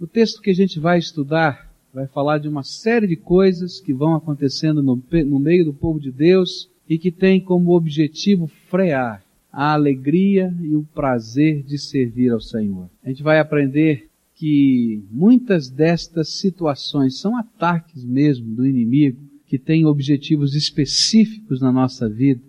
[0.00, 3.92] O texto que a gente vai estudar vai falar de uma série de coisas que
[3.92, 9.24] vão acontecendo no, no meio do povo de Deus e que tem como objetivo frear
[9.52, 12.88] a alegria e o prazer de servir ao Senhor.
[13.02, 19.18] A gente vai aprender que muitas destas situações são ataques mesmo do inimigo
[19.48, 22.40] que tem objetivos específicos na nossa vida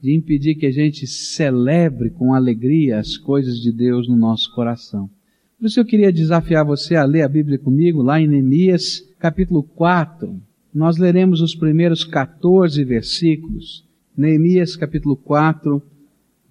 [0.00, 5.10] de impedir que a gente celebre com alegria as coisas de Deus no nosso coração.
[5.64, 9.62] Por isso eu queria desafiar você a ler a Bíblia comigo lá em Neemias, capítulo
[9.62, 10.38] 4.
[10.74, 13.82] Nós leremos os primeiros 14 versículos.
[14.14, 15.82] Neemias, capítulo 4,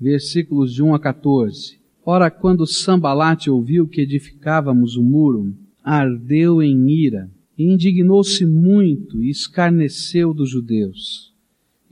[0.01, 1.77] versículos de 1 a 14.
[2.03, 9.29] Ora, quando Sambalate ouviu que edificávamos o muro, ardeu em ira e indignou-se muito e
[9.29, 11.32] escarneceu dos judeus.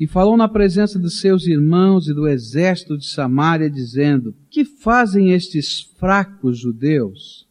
[0.01, 5.31] E falou na presença de seus irmãos e do exército de Samaria, dizendo: Que fazem
[5.31, 7.47] estes fracos judeus?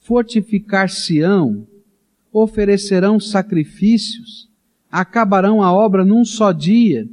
[0.00, 1.64] Fortificar-se-ão,
[2.32, 4.48] oferecerão sacrifícios,
[4.90, 7.08] acabarão a obra num só dia,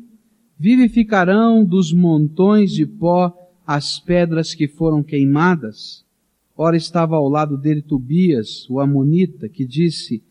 [0.58, 3.32] vivificarão dos montões de pó
[3.68, 6.04] as pedras que foram queimadas.
[6.58, 10.24] Ora estava ao lado dele Tobias, o amonita, que disse: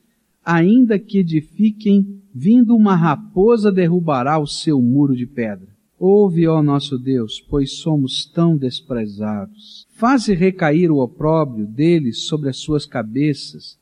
[0.44, 5.68] ainda que edifiquem, vindo uma raposa derrubará o seu muro de pedra.
[5.98, 9.86] Ouve, ó nosso Deus, pois somos tão desprezados.
[9.90, 13.78] Faze recair o opróbrio deles sobre as suas cabeças,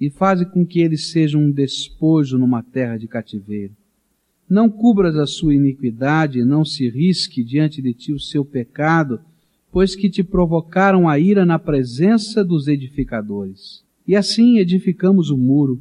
[0.00, 3.74] e faze com que eles sejam um despojo numa terra de cativeiro.
[4.48, 9.18] Não cubras a sua iniquidade, não se risque diante de ti o seu pecado,
[9.72, 13.82] pois que te provocaram a ira na presença dos edificadores.
[14.06, 15.80] E assim edificamos o muro,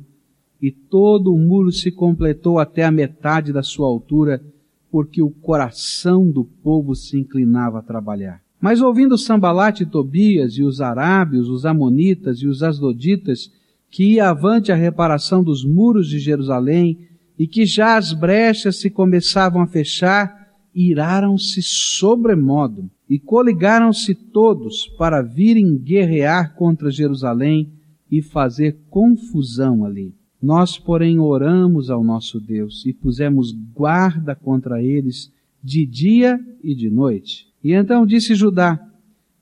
[0.61, 4.41] e todo o muro se completou até a metade da sua altura,
[4.91, 8.41] porque o coração do povo se inclinava a trabalhar.
[8.59, 13.51] Mas ouvindo Sambalate e Tobias e os arábios, os amonitas e os asdoditas,
[13.91, 16.97] que ia avante a reparação dos muros de Jerusalém,
[17.37, 25.21] e que já as brechas se começavam a fechar, iraram-se sobremodo, e coligaram-se todos para
[25.21, 27.71] virem guerrear contra Jerusalém
[28.09, 30.13] e fazer confusão ali.
[30.45, 35.33] Nós, porém, oramos ao nosso Deus e pusemos guarda contra eles
[35.63, 37.47] de dia e de noite.
[37.63, 38.79] E então disse Judá: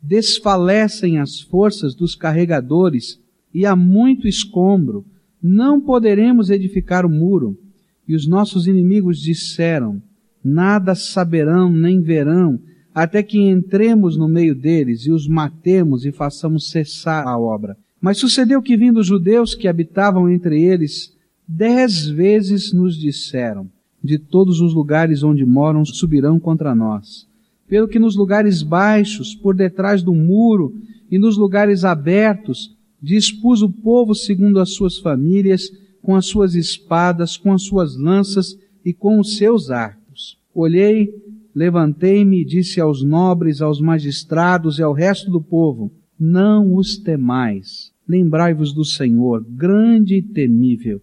[0.02, 3.20] Desfalecem as forças dos carregadores
[3.54, 5.06] e há muito escombro.
[5.42, 7.60] Não poderemos edificar o muro.
[8.08, 10.02] E os nossos inimigos disseram:
[10.42, 12.58] Nada saberão nem verão,
[12.96, 17.78] até que entremos no meio deles e os matemos e façamos cessar a obra.
[18.04, 21.16] Mas sucedeu que vindo os judeus que habitavam entre eles,
[21.48, 23.70] dez vezes nos disseram,
[24.04, 27.26] de todos os lugares onde moram subirão contra nós.
[27.66, 30.76] Pelo que nos lugares baixos, por detrás do muro
[31.10, 35.72] e nos lugares abertos, dispus o povo segundo as suas famílias,
[36.02, 40.38] com as suas espadas, com as suas lanças e com os seus arcos.
[40.54, 41.10] Olhei,
[41.56, 45.90] levantei-me e disse aos nobres, aos magistrados e ao resto do povo,
[46.20, 51.02] não os temais, Lembrai-vos do Senhor, grande e temível,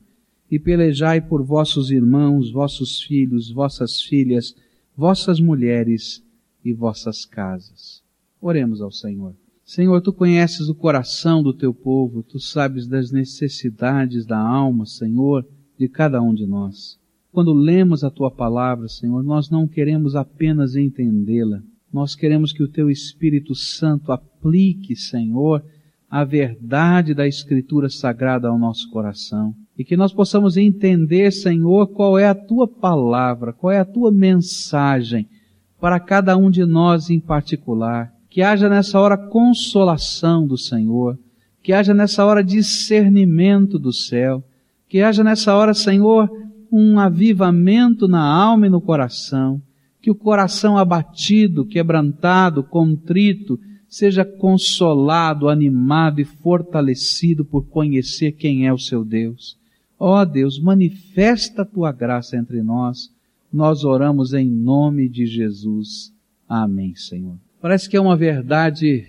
[0.51, 4.55] e pelejai por vossos irmãos, vossos filhos, vossas filhas,
[4.97, 6.23] vossas mulheres
[6.65, 8.03] e vossas casas.
[8.41, 9.35] Oremos ao Senhor.
[9.65, 15.47] Senhor, tu conheces o coração do teu povo, tu sabes das necessidades da alma, Senhor,
[15.79, 16.99] de cada um de nós.
[17.33, 21.63] Quando lemos a tua palavra, Senhor, nós não queremos apenas entendê-la,
[21.93, 25.65] nós queremos que o teu Espírito Santo aplique, Senhor,
[26.11, 29.55] a verdade da Escritura Sagrada ao nosso coração.
[29.79, 34.11] E que nós possamos entender, Senhor, qual é a tua palavra, qual é a tua
[34.11, 35.29] mensagem
[35.81, 38.13] para cada um de nós em particular.
[38.29, 41.17] Que haja nessa hora consolação do Senhor,
[41.63, 44.43] que haja nessa hora discernimento do céu,
[44.89, 46.29] que haja nessa hora, Senhor,
[46.71, 49.61] um avivamento na alma e no coração,
[50.03, 53.59] que o coração abatido, quebrantado, contrito,
[53.91, 59.59] seja consolado, animado e fortalecido por conhecer quem é o seu Deus.
[59.99, 63.13] Ó oh Deus, manifesta a tua graça entre nós.
[63.53, 66.13] Nós oramos em nome de Jesus.
[66.49, 67.37] Amém, Senhor.
[67.61, 69.05] Parece que é uma verdade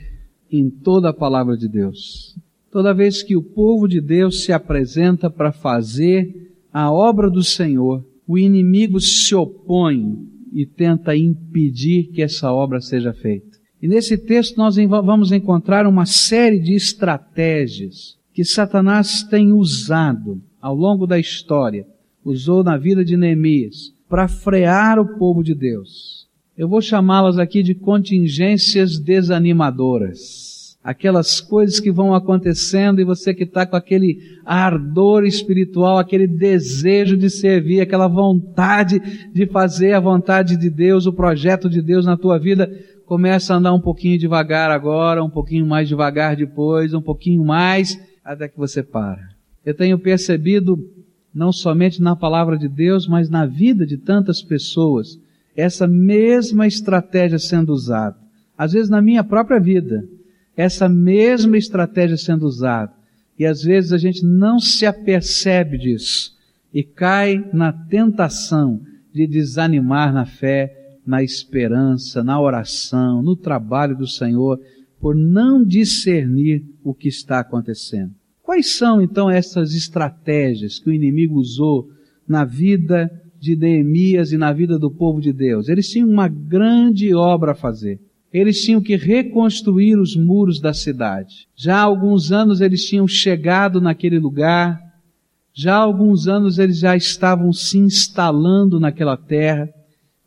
[0.51, 2.35] em toda a palavra de Deus.
[2.71, 8.03] Toda vez que o povo de Deus se apresenta para fazer a obra do Senhor,
[8.27, 13.50] o inimigo se opõe e tenta impedir que essa obra seja feita.
[13.81, 20.75] E nesse texto nós vamos encontrar uma série de estratégias que Satanás tem usado ao
[20.75, 21.87] longo da história,
[22.23, 26.27] usou na vida de Neemias, para frear o povo de Deus.
[26.55, 30.51] Eu vou chamá-las aqui de contingências desanimadoras.
[30.83, 37.15] aquelas coisas que vão acontecendo e você que está com aquele ardor espiritual, aquele desejo
[37.15, 38.99] de servir, aquela vontade
[39.31, 42.69] de fazer a vontade de Deus, o projeto de Deus na tua vida,
[43.11, 47.99] começa a andar um pouquinho devagar agora, um pouquinho mais devagar depois, um pouquinho mais,
[48.23, 49.27] até que você para.
[49.65, 50.79] Eu tenho percebido,
[51.35, 55.19] não somente na palavra de Deus, mas na vida de tantas pessoas,
[55.57, 58.15] essa mesma estratégia sendo usada.
[58.57, 60.07] Às vezes na minha própria vida,
[60.55, 62.93] essa mesma estratégia sendo usada.
[63.37, 66.31] E às vezes a gente não se apercebe disso
[66.73, 68.79] e cai na tentação
[69.13, 70.80] de desanimar na fé,
[71.11, 74.57] na esperança, na oração, no trabalho do Senhor,
[74.97, 78.13] por não discernir o que está acontecendo.
[78.41, 81.89] Quais são então essas estratégias que o inimigo usou
[82.25, 85.67] na vida de Neemias e na vida do povo de Deus?
[85.67, 87.99] Eles tinham uma grande obra a fazer
[88.31, 91.49] eles tinham que reconstruir os muros da cidade.
[91.53, 94.79] Já há alguns anos eles tinham chegado naquele lugar,
[95.53, 99.69] já há alguns anos eles já estavam se instalando naquela terra,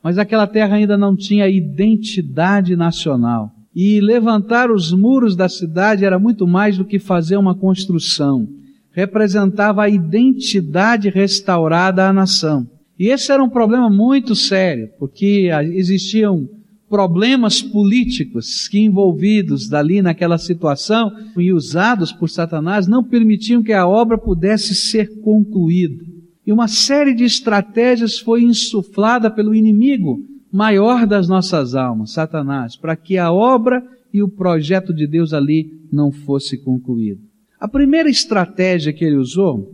[0.05, 3.51] mas aquela terra ainda não tinha identidade nacional.
[3.75, 8.47] E levantar os muros da cidade era muito mais do que fazer uma construção.
[8.93, 12.69] Representava a identidade restaurada à nação.
[12.99, 16.47] E esse era um problema muito sério, porque existiam
[16.89, 23.89] problemas políticos que envolvidos dali naquela situação e usados por Satanás não permitiam que a
[23.89, 26.14] obra pudesse ser concluída.
[26.47, 32.95] E uma série de estratégias foi insuflada pelo inimigo maior das nossas almas, Satanás, para
[32.95, 33.83] que a obra
[34.13, 37.21] e o projeto de Deus ali não fosse concluído.
[37.59, 39.73] A primeira estratégia que ele usou,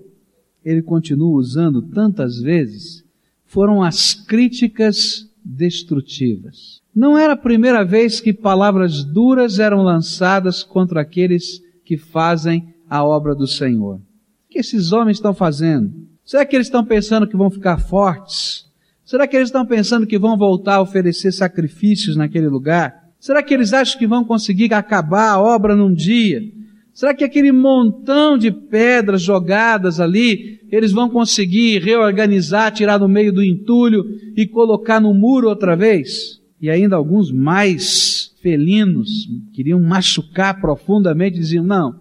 [0.64, 3.04] ele continua usando tantas vezes,
[3.44, 6.80] foram as críticas destrutivas.
[6.94, 13.04] Não era a primeira vez que palavras duras eram lançadas contra aqueles que fazem a
[13.04, 13.96] obra do Senhor.
[13.96, 14.00] O
[14.48, 15.92] que esses homens estão fazendo?
[16.30, 18.64] Será que eles estão pensando que vão ficar fortes?
[19.04, 23.10] Será que eles estão pensando que vão voltar a oferecer sacrifícios naquele lugar?
[23.18, 26.40] Será que eles acham que vão conseguir acabar a obra num dia?
[26.94, 33.32] Será que aquele montão de pedras jogadas ali, eles vão conseguir reorganizar, tirar do meio
[33.32, 34.04] do entulho
[34.36, 36.40] e colocar no muro outra vez?
[36.60, 41.96] e ainda alguns mais felinos queriam machucar profundamente, diziam: não,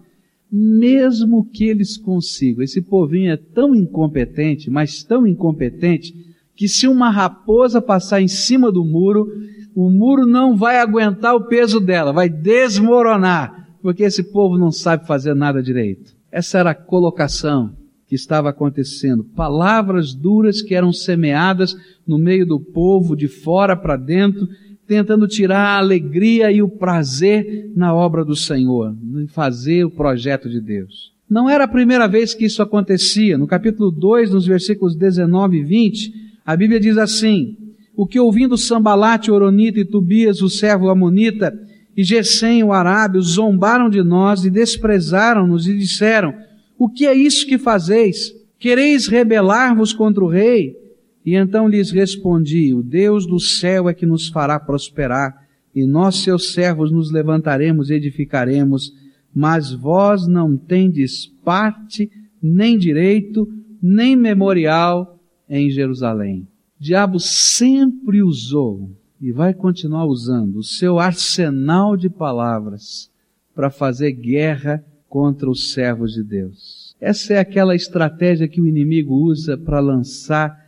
[0.50, 6.14] mesmo que eles consigam, esse povinho é tão incompetente, mas tão incompetente,
[6.56, 9.28] que se uma raposa passar em cima do muro,
[9.74, 15.06] o muro não vai aguentar o peso dela, vai desmoronar, porque esse povo não sabe
[15.06, 16.14] fazer nada direito.
[16.30, 17.74] Essa era a colocação
[18.06, 19.22] que estava acontecendo.
[19.22, 24.48] Palavras duras que eram semeadas no meio do povo, de fora para dentro,
[24.90, 28.92] tentando tirar a alegria e o prazer na obra do Senhor,
[29.22, 31.12] em fazer o projeto de Deus.
[31.30, 33.38] Não era a primeira vez que isso acontecia.
[33.38, 36.12] No capítulo 2, nos versículos 19 e 20,
[36.44, 37.56] a Bíblia diz assim:
[37.96, 41.56] O que ouvindo Sambalate, Oronita e Tobias, o servo Amonita,
[41.96, 46.34] e Gesem, o arábio, zombaram de nós e desprezaram-nos e disseram:
[46.76, 48.32] o que é isso que fazeis?
[48.58, 50.79] Quereis rebelar-vos contra o rei?
[51.24, 56.16] E então lhes respondi, o Deus do céu é que nos fará prosperar, e nós
[56.16, 58.92] seus servos nos levantaremos e edificaremos,
[59.32, 62.10] mas vós não tendes parte,
[62.42, 63.46] nem direito,
[63.80, 66.48] nem memorial em Jerusalém.
[66.80, 73.10] O diabo sempre usou e vai continuar usando o seu arsenal de palavras
[73.54, 76.96] para fazer guerra contra os servos de Deus.
[77.00, 80.58] Essa é aquela estratégia que o inimigo usa para lançar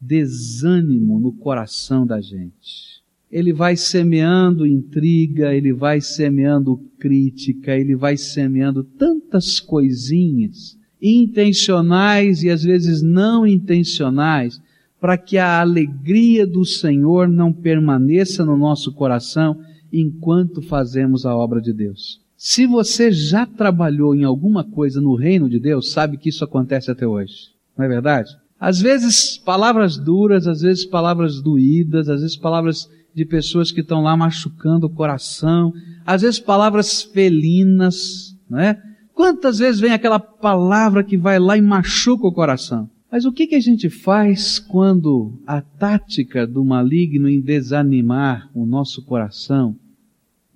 [0.00, 2.98] desânimo no coração da gente.
[3.30, 12.50] Ele vai semeando intriga, ele vai semeando crítica, ele vai semeando tantas coisinhas intencionais e
[12.50, 14.60] às vezes não intencionais,
[15.00, 19.60] para que a alegria do Senhor não permaneça no nosso coração
[19.92, 22.20] enquanto fazemos a obra de Deus.
[22.36, 26.90] Se você já trabalhou em alguma coisa no reino de Deus, sabe que isso acontece
[26.90, 27.50] até hoje.
[27.76, 28.30] Não é verdade?
[28.60, 34.02] Às vezes palavras duras, às vezes palavras doídas, às vezes palavras de pessoas que estão
[34.02, 35.72] lá machucando o coração,
[36.04, 38.80] às vezes palavras felinas, não é?
[39.14, 42.88] Quantas vezes vem aquela palavra que vai lá e machuca o coração?
[43.10, 48.66] Mas o que, que a gente faz quando a tática do maligno em desanimar o
[48.66, 49.74] nosso coração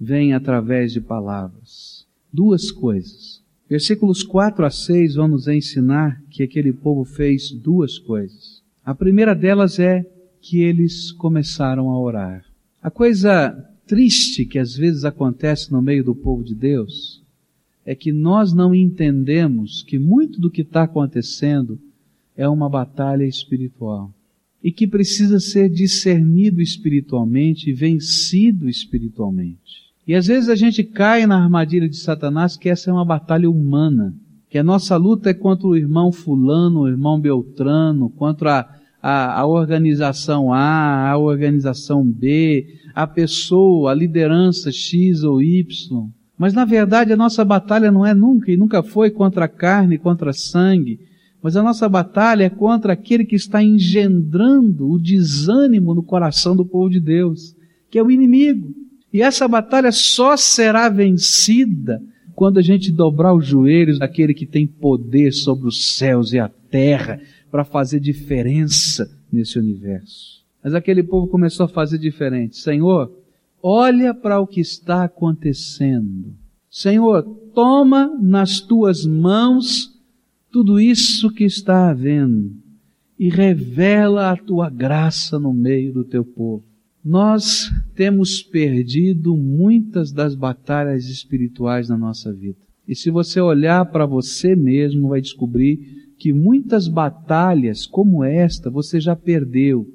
[0.02, 2.06] vem através de palavras.
[2.32, 3.41] Duas coisas.
[3.72, 8.62] Versículos 4 a 6 vão nos ensinar que aquele povo fez duas coisas.
[8.84, 10.04] A primeira delas é
[10.42, 12.44] que eles começaram a orar.
[12.82, 13.50] A coisa
[13.86, 17.24] triste que às vezes acontece no meio do povo de Deus
[17.82, 21.80] é que nós não entendemos que muito do que está acontecendo
[22.36, 24.12] é uma batalha espiritual
[24.62, 29.91] e que precisa ser discernido espiritualmente e vencido espiritualmente.
[30.06, 33.48] E às vezes a gente cai na armadilha de Satanás que essa é uma batalha
[33.48, 34.14] humana,
[34.50, 38.60] que a nossa luta é contra o irmão fulano, o irmão Beltrano, contra
[39.00, 45.64] a, a, a organização A, a organização B, a pessoa, a liderança X ou Y.
[46.36, 49.98] Mas na verdade a nossa batalha não é nunca e nunca foi contra a carne,
[49.98, 50.98] contra sangue,
[51.40, 56.64] mas a nossa batalha é contra aquele que está engendrando o desânimo no coração do
[56.64, 57.54] povo de Deus,
[57.90, 58.81] que é o inimigo.
[59.12, 62.02] E essa batalha só será vencida
[62.34, 66.48] quando a gente dobrar os joelhos daquele que tem poder sobre os céus e a
[66.48, 70.42] terra para fazer diferença nesse universo.
[70.64, 72.56] Mas aquele povo começou a fazer diferente.
[72.56, 73.12] Senhor,
[73.62, 76.34] olha para o que está acontecendo.
[76.70, 77.22] Senhor,
[77.54, 79.92] toma nas tuas mãos
[80.50, 82.52] tudo isso que está havendo
[83.18, 86.64] e revela a tua graça no meio do teu povo.
[87.04, 92.58] Nós temos perdido muitas das batalhas espirituais na nossa vida.
[92.86, 99.00] E se você olhar para você mesmo, vai descobrir que muitas batalhas como esta você
[99.00, 99.88] já perdeu,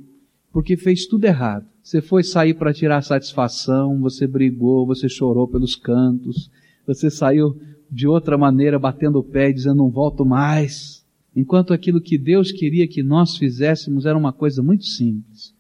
[0.52, 1.66] porque fez tudo errado.
[1.82, 6.52] Você foi sair para tirar satisfação, você brigou, você chorou pelos cantos,
[6.86, 7.58] você saiu
[7.90, 11.06] de outra maneira, batendo o pé dizendo não volto mais.
[11.34, 15.56] Enquanto aquilo que Deus queria que nós fizéssemos era uma coisa muito simples.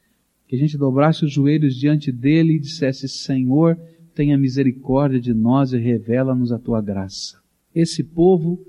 [0.47, 3.77] Que a gente dobrasse os joelhos diante dele e dissesse, Senhor,
[4.15, 7.37] tenha misericórdia de nós e revela-nos a tua graça.
[7.75, 8.59] Esse povo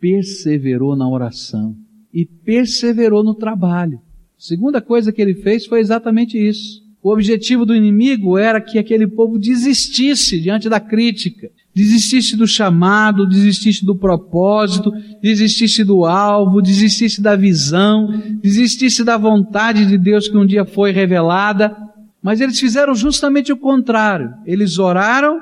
[0.00, 1.76] perseverou na oração
[2.12, 3.98] e perseverou no trabalho.
[3.98, 6.82] A segunda coisa que ele fez foi exatamente isso.
[7.02, 13.26] O objetivo do inimigo era que aquele povo desistisse diante da crítica, desistisse do chamado,
[13.26, 18.08] desistisse do propósito, desistisse do alvo, desistisse da visão,
[18.42, 21.76] desistisse da vontade de Deus que um dia foi revelada.
[22.22, 24.34] Mas eles fizeram justamente o contrário.
[24.44, 25.40] Eles oraram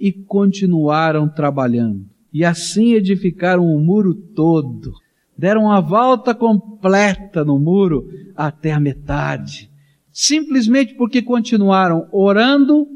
[0.00, 2.06] e continuaram trabalhando.
[2.32, 4.92] E assim edificaram o muro todo.
[5.36, 9.70] Deram a volta completa no muro até a metade.
[10.10, 12.88] Simplesmente porque continuaram orando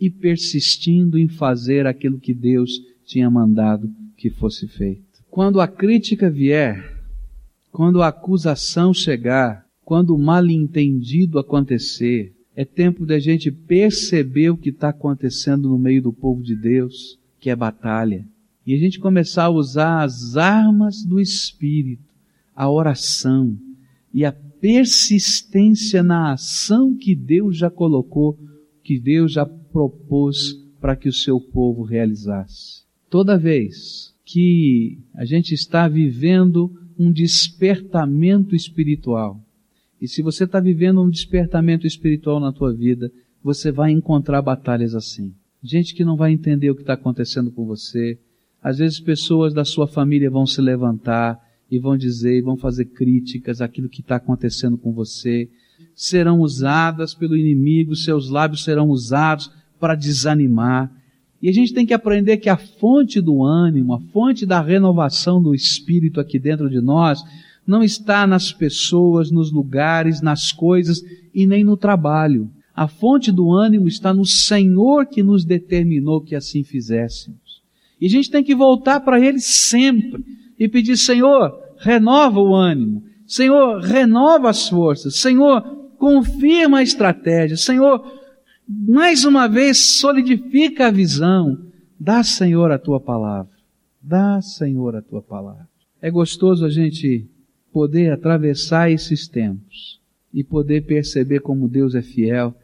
[0.00, 2.70] e persistindo em fazer aquilo que Deus
[3.04, 5.02] tinha mandado que fosse feito.
[5.30, 6.94] Quando a crítica vier,
[7.70, 14.56] quando a acusação chegar, quando o mal entendido acontecer, é tempo da gente perceber o
[14.56, 18.24] que está acontecendo no meio do povo de Deus, que é batalha.
[18.66, 22.14] E a gente começar a usar as armas do Espírito,
[22.54, 23.58] a oração
[24.12, 28.38] e a persistência na ação que Deus já colocou,
[28.84, 32.84] que Deus já propôs para que o seu povo realizasse.
[33.08, 39.40] Toda vez que a gente está vivendo um despertamento espiritual,
[40.00, 43.10] e se você está vivendo um despertamento espiritual na tua vida,
[43.42, 45.34] você vai encontrar batalhas assim.
[45.62, 48.18] Gente que não vai entender o que está acontecendo com você.
[48.62, 52.84] Às vezes pessoas da sua família vão se levantar e vão dizer, e vão fazer
[52.86, 55.48] críticas àquilo que está acontecendo com você.
[55.94, 60.90] Serão usadas pelo inimigo, seus lábios serão usados para desanimar.
[61.40, 65.42] E a gente tem que aprender que a fonte do ânimo, a fonte da renovação
[65.42, 67.22] do espírito aqui dentro de nós,
[67.66, 72.50] não está nas pessoas, nos lugares, nas coisas e nem no trabalho.
[72.74, 77.62] A fonte do ânimo está no Senhor que nos determinou que assim fizéssemos.
[78.00, 80.24] E a gente tem que voltar para Ele sempre
[80.58, 83.02] e pedir, Senhor, renova o ânimo.
[83.26, 85.16] Senhor, renova as forças.
[85.16, 87.56] Senhor, confirma a estratégia.
[87.56, 88.04] Senhor,
[88.68, 91.58] mais uma vez solidifica a visão.
[91.98, 93.50] Dá, Senhor, a tua palavra.
[94.02, 95.66] Dá, Senhor, a tua palavra.
[96.02, 97.26] É gostoso a gente
[97.72, 99.98] poder atravessar esses tempos
[100.30, 102.54] e poder perceber como Deus é fiel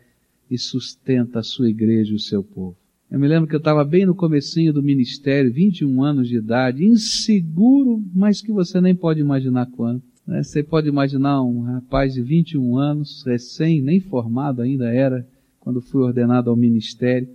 [0.51, 2.77] e sustenta a sua igreja e o seu povo.
[3.11, 6.85] Eu me lembro que eu estava bem no comecinho do ministério, 21 anos de idade,
[6.85, 10.10] inseguro, mas que você nem pode imaginar quanto.
[10.31, 10.45] Né?
[10.45, 15.27] Você pode imaginar um rapaz de 21 anos, recém, nem formado ainda era,
[15.59, 17.29] quando fui ordenado ao ministério,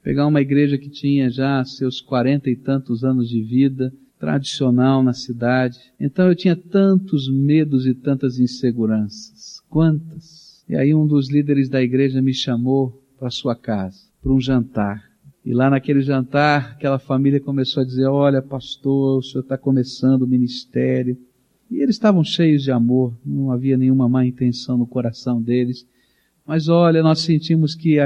[0.00, 5.12] pegar uma igreja que tinha já seus quarenta e tantos anos de vida, tradicional na
[5.12, 5.80] cidade.
[5.98, 9.60] Então eu tinha tantos medos e tantas inseguranças.
[9.68, 10.64] Quantas?
[10.68, 15.02] E aí um dos líderes da igreja me chamou para sua casa, para um jantar.
[15.44, 20.22] E lá naquele jantar, aquela família começou a dizer: Olha, pastor, o senhor está começando
[20.22, 21.18] o ministério.
[21.70, 25.86] E eles estavam cheios de amor, não havia nenhuma má intenção no coração deles.
[26.46, 27.98] Mas olha, nós sentimos que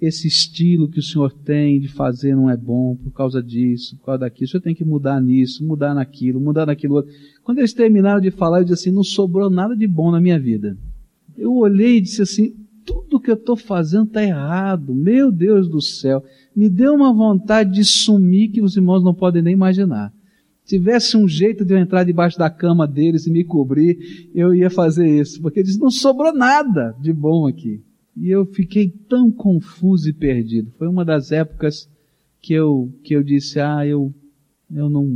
[0.00, 4.06] esse estilo que o senhor tem de fazer não é bom por causa disso, por
[4.06, 4.46] causa daquilo.
[4.46, 7.12] O senhor tem que mudar nisso, mudar naquilo, mudar naquilo outro.
[7.42, 10.38] Quando eles terminaram de falar, eu disse assim: não sobrou nada de bom na minha
[10.38, 10.76] vida.
[11.36, 14.94] Eu olhei e disse assim: tudo que eu estou fazendo está errado.
[14.94, 16.24] Meu Deus do céu.
[16.54, 20.12] Me deu uma vontade de sumir que os irmãos não podem nem imaginar.
[20.68, 24.68] Tivesse um jeito de eu entrar debaixo da cama deles e me cobrir, eu ia
[24.68, 25.40] fazer isso.
[25.40, 27.82] Porque eles não sobrou nada de bom aqui.
[28.14, 30.70] E eu fiquei tão confuso e perdido.
[30.76, 31.88] Foi uma das épocas
[32.42, 34.12] que eu, que eu disse, ah, eu,
[34.70, 35.06] eu não,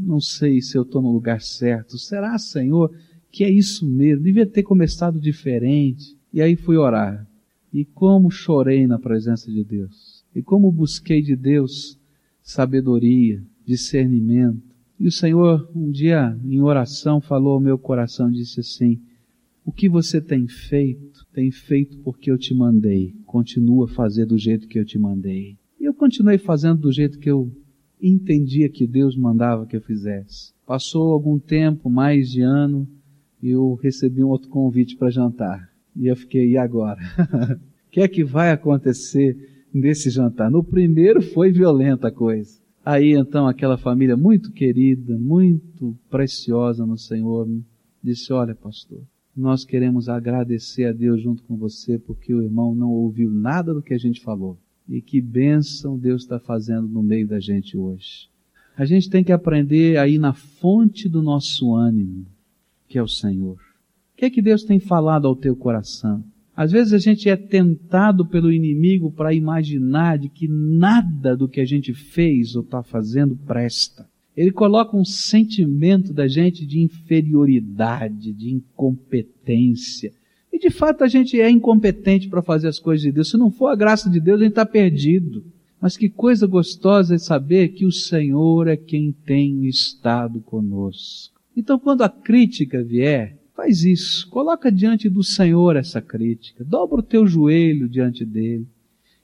[0.00, 1.98] não sei se eu estou no lugar certo.
[1.98, 2.90] Será, Senhor,
[3.30, 4.24] que é isso mesmo?
[4.24, 6.16] Devia ter começado diferente.
[6.32, 7.28] E aí fui orar.
[7.70, 10.24] E como chorei na presença de Deus.
[10.34, 11.98] E como busquei de Deus
[12.42, 14.75] sabedoria, discernimento.
[14.98, 19.00] E o Senhor, um dia, em oração, falou ao meu coração, disse assim,
[19.64, 23.14] o que você tem feito, tem feito porque eu te mandei.
[23.26, 25.58] Continua a fazer do jeito que eu te mandei.
[25.78, 27.50] E eu continuei fazendo do jeito que eu
[28.00, 30.52] entendia que Deus mandava que eu fizesse.
[30.64, 32.88] Passou algum tempo, mais de ano,
[33.42, 35.68] e eu recebi um outro convite para jantar.
[35.94, 37.00] E eu fiquei, e agora?
[37.86, 40.50] O que é que vai acontecer nesse jantar?
[40.50, 42.60] No primeiro foi violenta a coisa.
[42.86, 47.48] Aí então aquela família muito querida, muito preciosa no Senhor,
[48.00, 49.02] disse: Olha, pastor,
[49.36, 53.82] nós queremos agradecer a Deus junto com você porque o irmão não ouviu nada do
[53.82, 54.56] que a gente falou.
[54.88, 58.28] E que bênção Deus está fazendo no meio da gente hoje.
[58.76, 62.24] A gente tem que aprender aí na fonte do nosso ânimo,
[62.86, 63.56] que é o Senhor.
[63.56, 66.22] O que é que Deus tem falado ao teu coração?
[66.56, 71.60] Às vezes a gente é tentado pelo inimigo para imaginar de que nada do que
[71.60, 74.08] a gente fez ou está fazendo presta.
[74.34, 80.12] Ele coloca um sentimento da gente de inferioridade, de incompetência.
[80.50, 83.28] E de fato a gente é incompetente para fazer as coisas de Deus.
[83.28, 85.44] Se não for a graça de Deus, a gente está perdido.
[85.78, 91.38] Mas que coisa gostosa é saber que o Senhor é quem tem estado conosco.
[91.54, 97.02] Então quando a crítica vier, Faz isso, coloca diante do Senhor essa crítica, dobra o
[97.02, 98.66] teu joelho diante dele.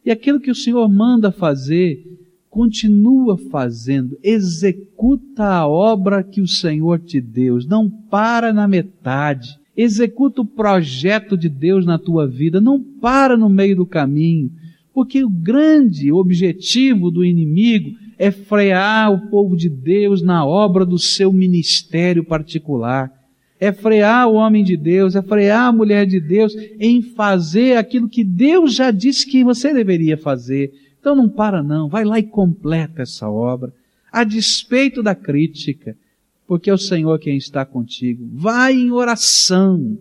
[0.02, 2.02] E aquilo que o Senhor manda fazer,
[2.48, 9.58] continua fazendo, executa a obra que o Senhor te deu, não para na metade.
[9.76, 14.50] Executa o projeto de Deus na tua vida, não para no meio do caminho,
[14.94, 20.98] porque o grande objetivo do inimigo é frear o povo de Deus na obra do
[20.98, 23.21] seu ministério particular
[23.62, 28.08] é frear o homem de Deus, é frear a mulher de Deus em fazer aquilo
[28.08, 30.72] que Deus já disse que você deveria fazer.
[30.98, 33.72] Então não para não, vai lá e completa essa obra,
[34.10, 35.96] a despeito da crítica,
[36.44, 38.28] porque é o Senhor quem está contigo.
[38.32, 39.96] Vá em oração,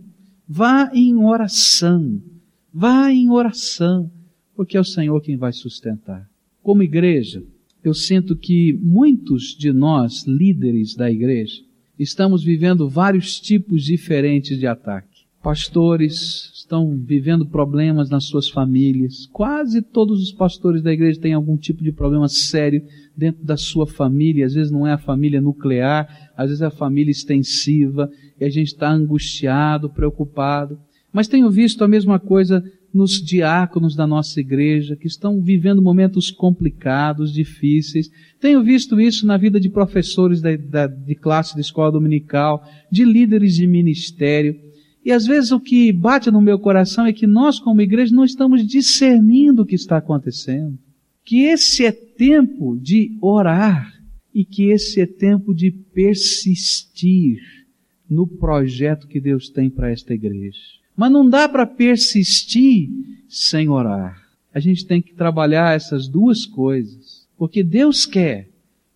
[0.47, 2.19] vá em oração,
[2.73, 4.09] vá em oração,
[4.55, 6.27] porque é o Senhor quem vai sustentar.
[6.63, 7.43] Como igreja,
[7.83, 11.61] eu sinto que muitos de nós, líderes da igreja,
[12.03, 15.21] estamos vivendo vários tipos diferentes de ataque.
[15.41, 19.27] Pastores estão vivendo problemas nas suas famílias.
[19.33, 22.83] Quase todos os pastores da igreja têm algum tipo de problema sério
[23.17, 24.45] dentro da sua família.
[24.45, 28.09] Às vezes não é a família nuclear, às vezes é a família extensiva,
[28.39, 30.79] e a gente está angustiado, preocupado.
[31.11, 36.29] Mas tenho visto a mesma coisa nos diáconos da nossa igreja, que estão vivendo momentos
[36.29, 38.09] complicados, difíceis.
[38.39, 43.05] Tenho visto isso na vida de professores da, da, de classe de escola dominical, de
[43.05, 44.55] líderes de ministério.
[45.03, 48.25] E às vezes o que bate no meu coração é que nós, como igreja, não
[48.25, 50.77] estamos discernindo o que está acontecendo.
[51.25, 53.91] Que esse é tempo de orar
[54.33, 57.39] e que esse é tempo de persistir
[58.09, 60.80] no projeto que Deus tem para esta igreja.
[61.01, 62.87] Mas não dá para persistir
[63.27, 64.21] sem orar.
[64.53, 67.27] A gente tem que trabalhar essas duas coisas.
[67.35, 68.49] Porque Deus quer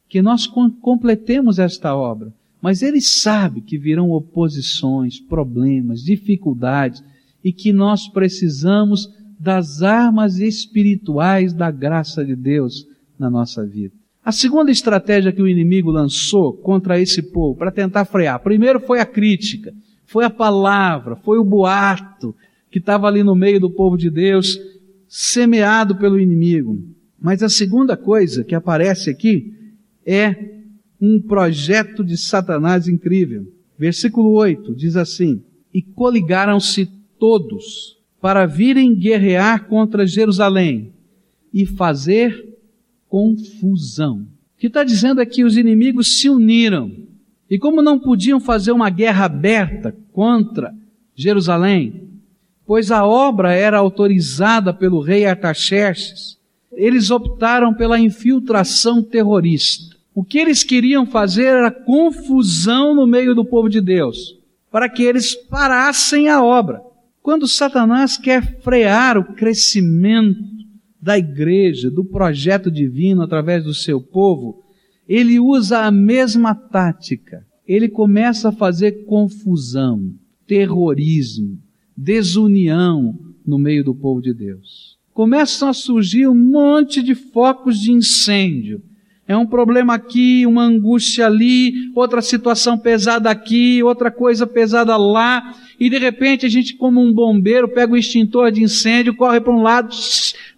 [0.08, 2.32] que nós completemos esta obra.
[2.62, 7.04] Mas Ele sabe que virão oposições, problemas, dificuldades
[7.44, 12.86] e que nós precisamos das armas espirituais da graça de Deus
[13.18, 13.96] na nossa vida.
[14.24, 19.00] A segunda estratégia que o inimigo lançou contra esse povo para tentar frear, primeiro foi
[19.00, 19.74] a crítica
[20.06, 22.36] foi a palavra, foi o boato
[22.70, 24.60] que estava ali no meio do povo de Deus,
[25.08, 26.84] semeado pelo inimigo.
[27.20, 29.54] Mas a segunda coisa que aparece aqui
[30.06, 30.56] é
[31.02, 33.52] um projeto de Satanás incrível.
[33.78, 35.42] Versículo 8 diz assim:
[35.74, 36.86] E coligaram-se
[37.20, 40.94] todos para virem guerrear contra Jerusalém
[41.54, 42.58] e fazer
[43.08, 44.28] confusão.
[44.56, 46.92] O que está dizendo é que os inimigos se uniram
[47.50, 50.74] e como não podiam fazer uma guerra aberta contra
[51.16, 52.10] Jerusalém,
[52.66, 56.38] pois a obra era autorizada pelo rei Artaxerxes,
[56.74, 59.96] eles optaram pela infiltração terrorista.
[60.14, 64.38] O que eles queriam fazer era confusão no meio do povo de Deus,
[64.72, 66.82] para que eles parassem a obra.
[67.22, 70.56] Quando Satanás quer frear o crescimento
[71.02, 74.65] da igreja, do projeto divino através do seu povo,
[75.08, 77.46] ele usa a mesma tática.
[77.68, 80.14] Ele começa a fazer confusão,
[80.48, 81.60] terrorismo,
[81.96, 84.98] desunião no meio do povo de Deus.
[85.14, 88.82] Começam a surgir um monte de focos de incêndio.
[89.28, 95.56] É um problema aqui, uma angústia ali, outra situação pesada aqui, outra coisa pesada lá,
[95.80, 99.52] e de repente a gente, como um bombeiro, pega o extintor de incêndio, corre para
[99.52, 99.90] um lado,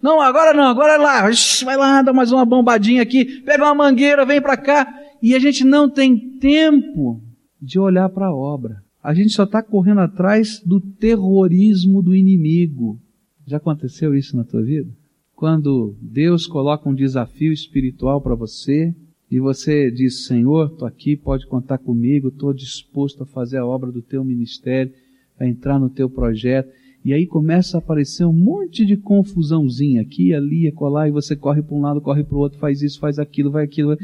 [0.02, 1.30] não, agora não, agora é lá,
[1.64, 4.86] vai lá, dá mais uma bombadinha aqui, pega uma mangueira, vem para cá,
[5.22, 7.22] e a gente não tem tempo
[7.60, 8.82] de olhar para a obra.
[9.02, 13.00] A gente só está correndo atrás do terrorismo do inimigo.
[13.46, 14.90] Já aconteceu isso na tua vida?
[15.38, 18.92] Quando Deus coloca um desafio espiritual para você
[19.30, 23.92] e você diz: Senhor, estou aqui, pode contar comigo, estou disposto a fazer a obra
[23.92, 24.92] do teu ministério,
[25.38, 26.72] a entrar no teu projeto.
[27.04, 31.62] E aí começa a aparecer um monte de confusãozinha aqui, ali, acolá, e você corre
[31.62, 33.96] para um lado, corre para o outro, faz isso, faz aquilo, vai aquilo.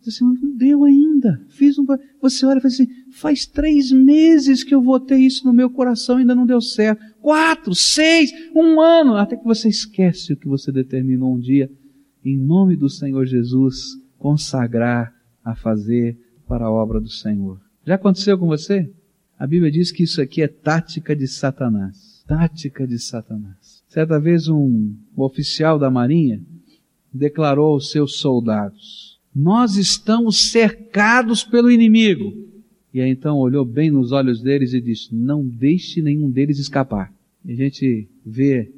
[0.00, 1.40] Você assim, não deu ainda.
[1.50, 1.84] Fiz um.
[2.20, 6.16] Você olha e fala assim: faz três meses que eu votei isso no meu coração
[6.16, 7.00] ainda não deu certo.
[7.20, 11.70] Quatro, seis, um ano, até que você esquece o que você determinou um dia,
[12.24, 15.12] em nome do Senhor Jesus, consagrar
[15.44, 17.60] a fazer para a obra do Senhor.
[17.86, 18.90] Já aconteceu com você?
[19.38, 23.82] A Bíblia diz que isso aqui é tática de Satanás tática de Satanás.
[23.88, 26.40] Certa vez um oficial da marinha
[27.12, 32.46] declarou aos seus soldados: Nós estamos cercados pelo inimigo.
[32.92, 37.12] E aí então olhou bem nos olhos deles e disse: Não deixe nenhum deles escapar.
[37.44, 38.70] E a gente vê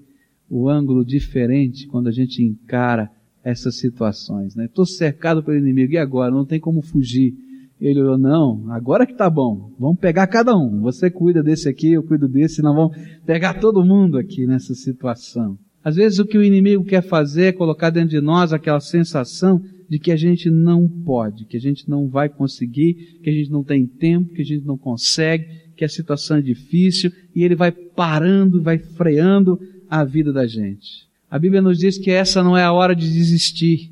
[0.48, 3.10] o ângulo diferente quando a gente encara
[3.42, 4.56] essas situações.
[4.56, 4.90] Estou né?
[4.90, 6.30] cercado pelo inimigo, e agora?
[6.30, 7.34] Não tem como fugir.
[7.80, 10.80] Ele olhou, não, agora que tá bom, vamos pegar cada um.
[10.80, 15.58] Você cuida desse aqui, eu cuido desse, nós vamos pegar todo mundo aqui nessa situação.
[15.82, 19.62] Às vezes o que o inimigo quer fazer é colocar dentro de nós aquela sensação
[19.88, 23.50] de que a gente não pode, que a gente não vai conseguir, que a gente
[23.50, 27.54] não tem tempo, que a gente não consegue, que a situação é difícil, e ele
[27.54, 31.08] vai parando, vai freando a vida da gente.
[31.30, 33.90] A Bíblia nos diz que essa não é a hora de desistir.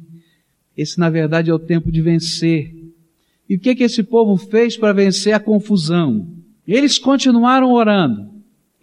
[0.76, 2.72] Esse, na verdade, é o tempo de vencer.
[3.48, 6.28] E o que, que esse povo fez para vencer a confusão?
[6.66, 8.30] Eles continuaram orando,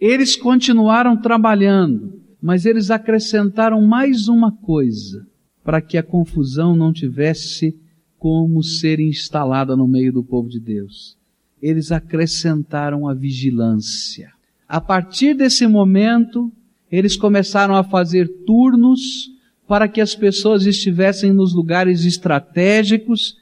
[0.02, 5.28] eles continuaram trabalhando, mas eles acrescentaram mais uma coisa
[5.64, 7.80] para que a confusão não tivesse
[8.18, 11.16] como ser instalada no meio do povo de Deus.
[11.62, 14.32] Eles acrescentaram a vigilância.
[14.68, 16.52] A partir desse momento,
[16.92, 19.30] eles começaram a fazer turnos
[19.68, 23.38] para que as pessoas estivessem nos lugares estratégicos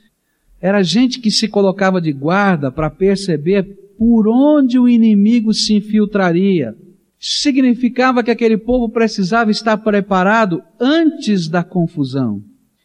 [0.63, 3.63] era gente que se colocava de guarda para perceber
[3.97, 6.73] por onde o inimigo se infiltraria.
[7.19, 12.41] Significava que aquele povo precisava estar preparado antes da confusão.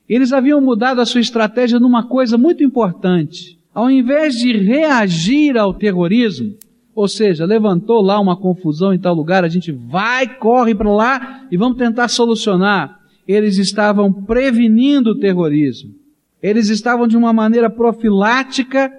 [0.09, 3.57] Eles haviam mudado a sua estratégia numa coisa muito importante.
[3.73, 6.57] Ao invés de reagir ao terrorismo,
[6.97, 11.47] ou seja, levantou lá uma confusão em tal lugar, a gente vai, corre para lá
[11.49, 12.99] e vamos tentar solucionar.
[13.25, 16.08] Eles estavam prevenindo o terrorismo.
[16.43, 18.93] Eles estavam de uma maneira profilática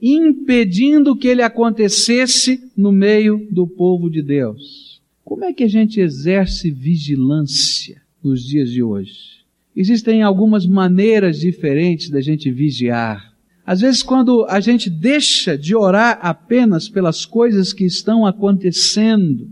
[0.00, 5.00] impedindo que ele acontecesse no meio do povo de Deus.
[5.24, 9.42] Como é que a gente exerce vigilância nos dias de hoje?
[9.74, 13.32] Existem algumas maneiras diferentes da gente vigiar.
[13.64, 19.48] Às vezes, quando a gente deixa de orar apenas pelas coisas que estão acontecendo,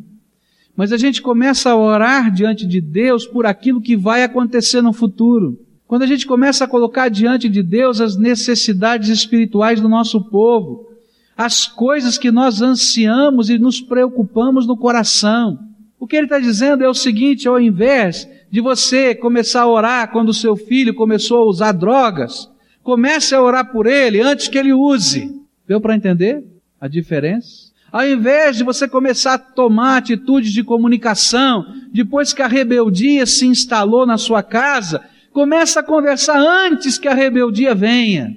[0.76, 4.92] mas a gente começa a orar diante de Deus por aquilo que vai acontecer no
[4.92, 5.58] futuro.
[5.90, 10.88] Quando a gente começa a colocar diante de Deus as necessidades espirituais do nosso povo,
[11.36, 15.58] as coisas que nós ansiamos e nos preocupamos no coração.
[15.98, 20.12] O que ele está dizendo é o seguinte: ao invés de você começar a orar
[20.12, 22.48] quando o seu filho começou a usar drogas,
[22.84, 25.42] comece a orar por ele antes que ele use.
[25.66, 26.44] Deu para entender
[26.80, 27.72] a diferença?
[27.90, 33.44] Ao invés de você começar a tomar atitudes de comunicação, depois que a rebeldia se
[33.44, 38.36] instalou na sua casa, Começa a conversar antes que a rebeldia venha.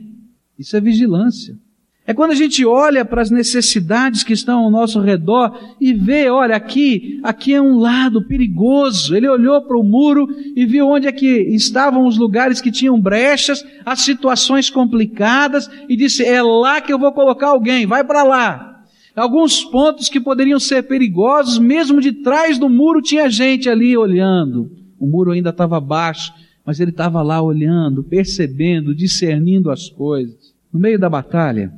[0.57, 1.57] Isso é vigilância.
[2.05, 6.29] É quando a gente olha para as necessidades que estão ao nosso redor e vê,
[6.29, 9.15] olha, aqui, aqui é um lado perigoso.
[9.15, 11.25] Ele olhou para o muro e viu onde é que
[11.55, 16.99] estavam os lugares que tinham brechas, as situações complicadas e disse: "É lá que eu
[16.99, 18.83] vou colocar alguém, vai para lá".
[19.15, 24.71] Alguns pontos que poderiam ser perigosos, mesmo de trás do muro tinha gente ali olhando.
[24.99, 26.33] O muro ainda estava baixo,
[26.65, 30.53] mas ele estava lá olhando, percebendo, discernindo as coisas.
[30.71, 31.73] No meio da batalha,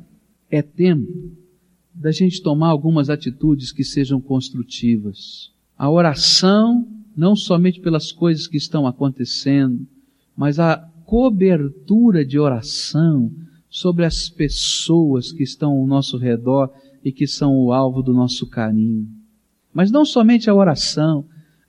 [0.50, 1.32] é tempo
[1.92, 5.50] da gente tomar algumas atitudes que sejam construtivas.
[5.76, 9.86] A oração, não somente pelas coisas que estão acontecendo,
[10.36, 13.32] mas a cobertura de oração
[13.68, 16.70] sobre as pessoas que estão ao nosso redor
[17.04, 19.08] e que são o alvo do nosso carinho.
[19.72, 21.24] Mas não somente a oração,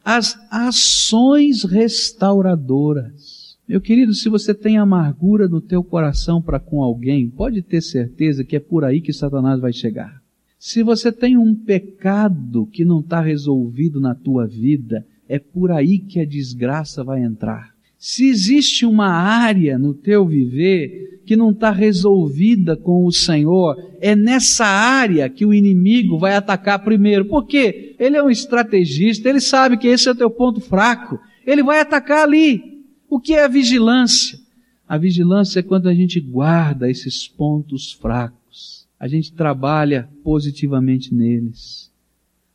[0.10, 3.58] as ações restauradoras.
[3.67, 8.46] Meu querido, se você tem amargura no teu coração para com alguém, pode ter certeza
[8.46, 10.22] que é por aí que Satanás vai chegar.
[10.58, 16.00] Se você tem um pecado que não está resolvido na tua vida, é por aí
[16.00, 17.76] que a desgraça vai entrar.
[17.98, 24.16] Se existe uma área no teu viver que não está resolvida com o Senhor, é
[24.16, 27.26] nessa área que o inimigo vai atacar primeiro.
[27.26, 27.96] Por quê?
[28.00, 31.20] Ele é um estrategista, ele sabe que esse é o teu ponto fraco.
[31.46, 32.84] Ele vai atacar ali.
[33.10, 34.40] O que é a vigilância?
[34.88, 38.88] A vigilância é quando a gente guarda esses pontos fracos.
[39.00, 41.92] A gente trabalha positivamente neles.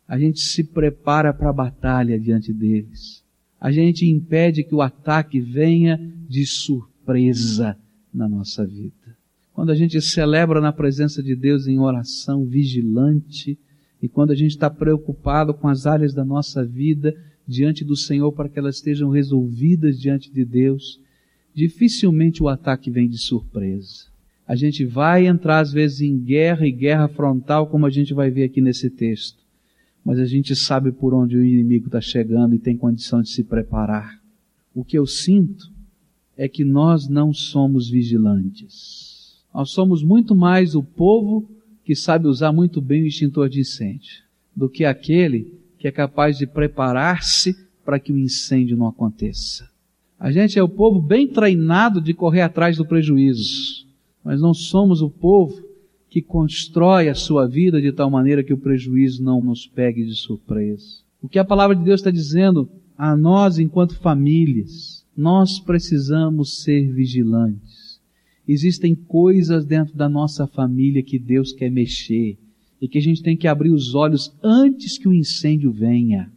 [0.07, 3.22] A gente se prepara para a batalha diante deles
[3.62, 5.96] a gente impede que o ataque venha
[6.29, 7.79] de surpresa
[8.12, 9.16] na nossa vida.
[9.55, 13.57] Quando a gente celebra na presença de Deus em oração vigilante,
[14.03, 17.14] e quando a gente está preocupado com as áreas da nossa vida
[17.46, 21.01] diante do Senhor para que elas estejam resolvidas diante de Deus,
[21.55, 24.07] dificilmente o ataque vem de surpresa.
[24.44, 28.29] A gente vai entrar às vezes em guerra e guerra frontal, como a gente vai
[28.29, 29.42] ver aqui nesse texto
[30.05, 33.45] mas a gente sabe por onde o inimigo está chegando e tem condição de se
[33.45, 34.21] preparar.
[34.75, 35.71] O que eu sinto
[36.37, 39.43] é que nós não somos vigilantes.
[39.55, 41.49] Nós somos muito mais o povo
[41.85, 44.23] que sabe usar muito bem o extintor de incêndio
[44.55, 49.69] do que aquele que é capaz de preparar-se para que o incêndio não aconteça.
[50.19, 53.87] A gente é o povo bem treinado de correr atrás do prejuízo,
[54.23, 55.72] mas não somos o povo
[56.12, 60.14] que constrói a sua vida de tal maneira que o prejuízo não nos pegue de
[60.14, 60.98] surpresa.
[61.22, 66.92] O que a palavra de Deus está dizendo a nós, enquanto famílias, nós precisamos ser
[66.92, 67.98] vigilantes.
[68.46, 72.37] Existem coisas dentro da nossa família que Deus quer mexer
[72.79, 76.31] e que a gente tem que abrir os olhos antes que o incêndio venha.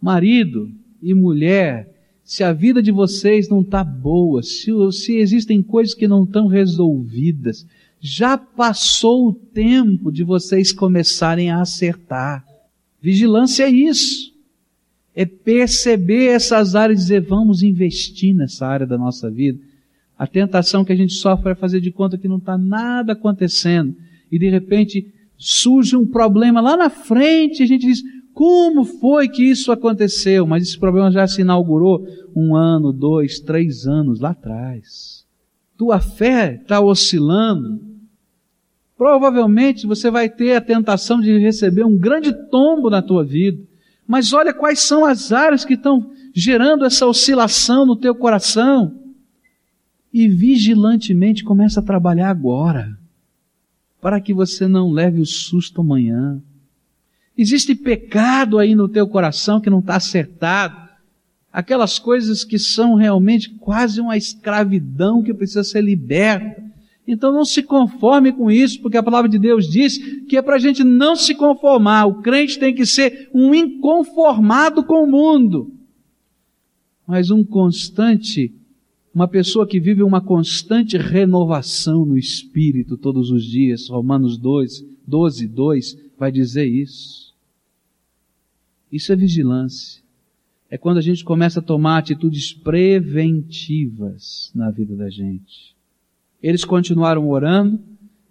[0.00, 0.72] Marido
[1.02, 6.08] e mulher, se a vida de vocês não está boa, se, se existem coisas que
[6.08, 7.66] não estão resolvidas,
[8.00, 12.44] já passou o tempo de vocês começarem a acertar.
[13.00, 14.32] Vigilância é isso.
[15.14, 19.58] É perceber essas áreas e dizer, vamos investir nessa área da nossa vida.
[20.16, 23.96] A tentação que a gente sofre é fazer de conta que não está nada acontecendo.
[24.30, 28.02] E de repente surge um problema lá na frente a gente diz,
[28.34, 30.46] como foi que isso aconteceu?
[30.46, 35.24] Mas esse problema já se inaugurou um ano, dois, três anos lá atrás.
[35.76, 37.80] Tua fé está oscilando,
[38.98, 43.62] Provavelmente você vai ter a tentação de receber um grande tombo na tua vida.
[44.04, 48.98] Mas olha quais são as áreas que estão gerando essa oscilação no teu coração.
[50.12, 52.98] E vigilantemente começa a trabalhar agora,
[54.00, 56.42] para que você não leve o susto amanhã.
[57.36, 60.88] Existe pecado aí no teu coração que não está acertado.
[61.52, 66.67] Aquelas coisas que são realmente quase uma escravidão que precisa ser liberta.
[67.08, 70.56] Então não se conforme com isso, porque a palavra de Deus diz que é para
[70.56, 72.04] a gente não se conformar.
[72.04, 75.72] O crente tem que ser um inconformado com o mundo,
[77.06, 78.52] mas um constante,
[79.14, 83.88] uma pessoa que vive uma constante renovação no espírito todos os dias.
[83.88, 87.34] Romanos 2, 12, 2 vai dizer isso.
[88.92, 90.02] Isso é vigilância.
[90.68, 95.77] É quando a gente começa a tomar atitudes preventivas na vida da gente.
[96.42, 97.80] Eles continuaram orando,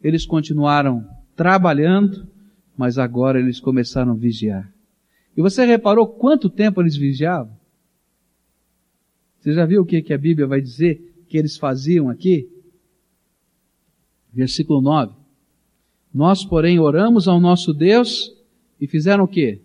[0.01, 2.27] eles continuaram trabalhando,
[2.77, 4.71] mas agora eles começaram a vigiar.
[5.35, 7.55] E você reparou quanto tempo eles vigiavam?
[9.39, 12.49] Você já viu o que, a Bíblia vai dizer que eles faziam aqui?
[14.33, 15.13] Versículo 9.
[16.13, 18.33] Nós, porém, oramos ao nosso Deus
[18.79, 19.61] e fizeram o quê?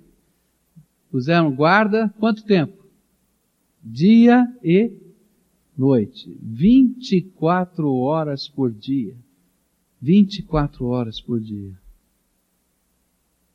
[1.10, 2.84] Puseram guarda quanto tempo?
[3.82, 4.92] Dia e
[5.76, 9.16] noite, 24 horas por dia.
[10.00, 11.78] 24 horas por dia.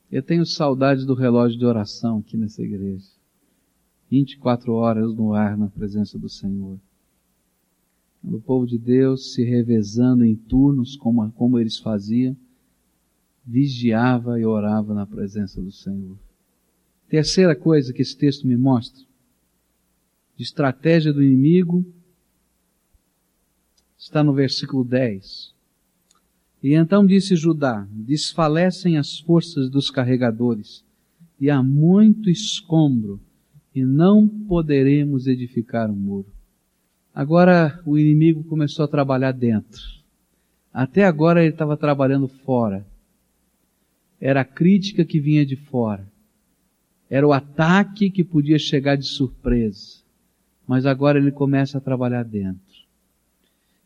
[0.10, 3.06] Eu tenho saudade do relógio de oração aqui nessa igreja.
[4.10, 6.80] 24 horas no ar na presença do Senhor.
[8.24, 12.36] O povo de Deus se revezando em turnos, como, como eles faziam.
[13.46, 16.18] vigiava e orava na presença do Senhor.
[17.10, 19.02] Terceira coisa que esse texto me mostra,
[20.36, 21.86] de estratégia do inimigo,
[23.98, 25.54] está no versículo 10.
[26.62, 30.84] E então disse Judá: Desfalecem as forças dos carregadores,
[31.40, 33.20] e há muito escombro,
[33.74, 36.32] e não poderemos edificar um muro.
[37.14, 39.82] Agora o inimigo começou a trabalhar dentro.
[40.72, 42.86] Até agora ele estava trabalhando fora.
[44.22, 46.08] Era a crítica que vinha de fora.
[47.10, 50.04] Era o ataque que podia chegar de surpresa.
[50.68, 52.67] Mas agora ele começa a trabalhar dentro.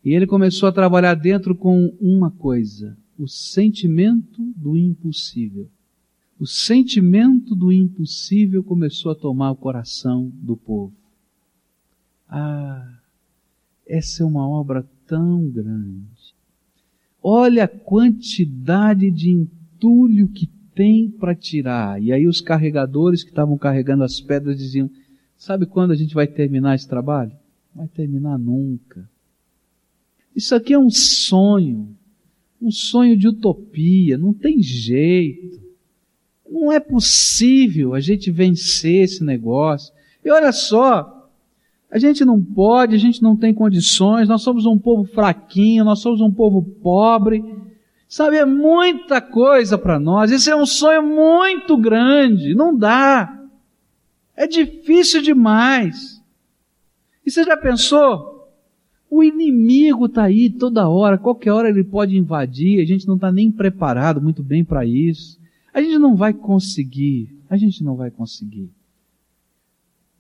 [0.03, 5.69] E ele começou a trabalhar dentro com uma coisa: o sentimento do impossível.
[6.39, 10.91] O sentimento do impossível começou a tomar o coração do povo.
[12.27, 12.97] Ah,
[13.85, 16.33] essa é uma obra tão grande.
[17.21, 22.01] Olha a quantidade de entulho que tem para tirar.
[22.01, 24.89] E aí os carregadores que estavam carregando as pedras diziam:
[25.37, 27.33] Sabe quando a gente vai terminar esse trabalho?
[27.75, 29.07] Vai terminar nunca.
[30.36, 31.96] Isso aqui é um sonho,
[32.62, 35.62] um sonho de utopia, não tem jeito.
[36.50, 39.94] Não é possível a gente vencer esse negócio.
[40.24, 41.30] E olha só,
[41.89, 46.00] a gente não pode, a gente não tem condições, nós somos um povo fraquinho, nós
[46.00, 47.44] somos um povo pobre.
[48.08, 50.32] Sabe, é muita coisa para nós.
[50.32, 53.41] Esse é um sonho muito grande, não dá.
[54.36, 56.22] É difícil demais.
[57.26, 58.31] E você já pensou?
[59.13, 63.30] O inimigo está aí toda hora, qualquer hora ele pode invadir, a gente não está
[63.30, 65.38] nem preparado muito bem para isso.
[65.74, 68.69] A gente não vai conseguir, a gente não vai conseguir.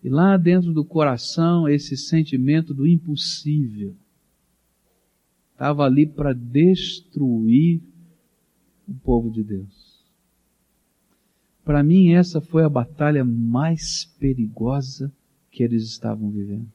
[0.03, 3.95] E lá dentro do coração, esse sentimento do impossível
[5.53, 7.79] estava ali para destruir
[8.85, 10.03] o povo de Deus.
[11.63, 15.09] Para mim, essa foi a batalha mais perigosa
[15.49, 16.67] que eles estavam vivendo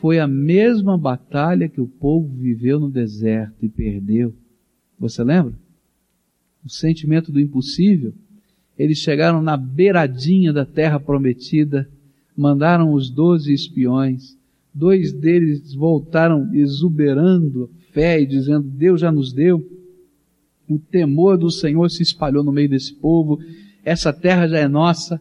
[0.00, 4.34] foi a mesma batalha que o povo viveu no deserto e perdeu.
[4.98, 5.52] Você lembra?
[6.64, 8.14] O sentimento do impossível.
[8.78, 11.88] Eles chegaram na beiradinha da terra prometida,
[12.34, 14.36] mandaram os doze espiões.
[14.72, 19.66] Dois deles voltaram exuberando fé e dizendo: Deus já nos deu.
[20.66, 23.38] O temor do Senhor se espalhou no meio desse povo.
[23.84, 25.20] Essa terra já é nossa.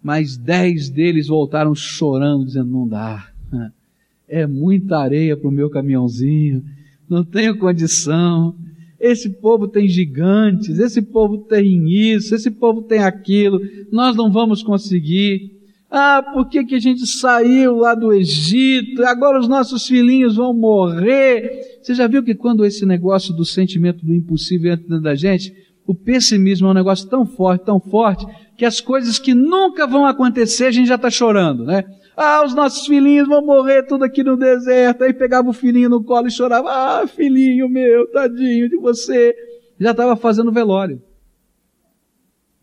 [0.00, 3.32] Mas dez deles voltaram chorando, dizendo: Não dá
[4.28, 6.62] é muita areia para o meu caminhãozinho,
[7.08, 8.54] não tenho condição.
[8.98, 13.60] Esse povo tem gigantes, esse povo tem isso, esse povo tem aquilo,
[13.92, 15.52] nós não vamos conseguir.
[15.90, 19.04] Ah, por que, que a gente saiu lá do Egito?
[19.04, 21.78] Agora os nossos filhinhos vão morrer.
[21.80, 25.54] Você já viu que quando esse negócio do sentimento do impossível entra dentro da gente,
[25.86, 30.06] o pessimismo é um negócio tão forte, tão forte, que as coisas que nunca vão
[30.06, 31.84] acontecer a gente já está chorando, né?
[32.16, 35.02] Ah, os nossos filhinhos vão morrer tudo aqui no deserto.
[35.02, 36.70] Aí pegava o filhinho no colo e chorava.
[36.70, 39.34] Ah, filhinho meu, tadinho de você.
[39.78, 41.02] Já estava fazendo velório.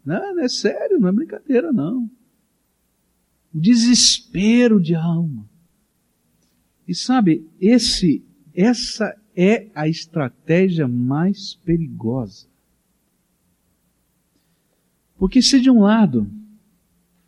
[0.06, 2.10] Não, não é sério, não é brincadeira, não.
[3.54, 5.46] O desespero de alma.
[6.88, 12.48] E sabe, esse, essa é a estratégia mais perigosa.
[15.18, 16.30] Porque se de um lado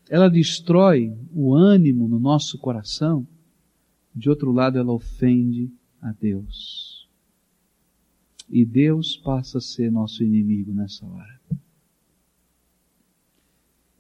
[0.10, 3.26] ela destrói o ânimo no nosso coração,
[4.16, 7.08] de outro lado, ela ofende a Deus.
[8.50, 11.40] E Deus passa a ser nosso inimigo nessa hora.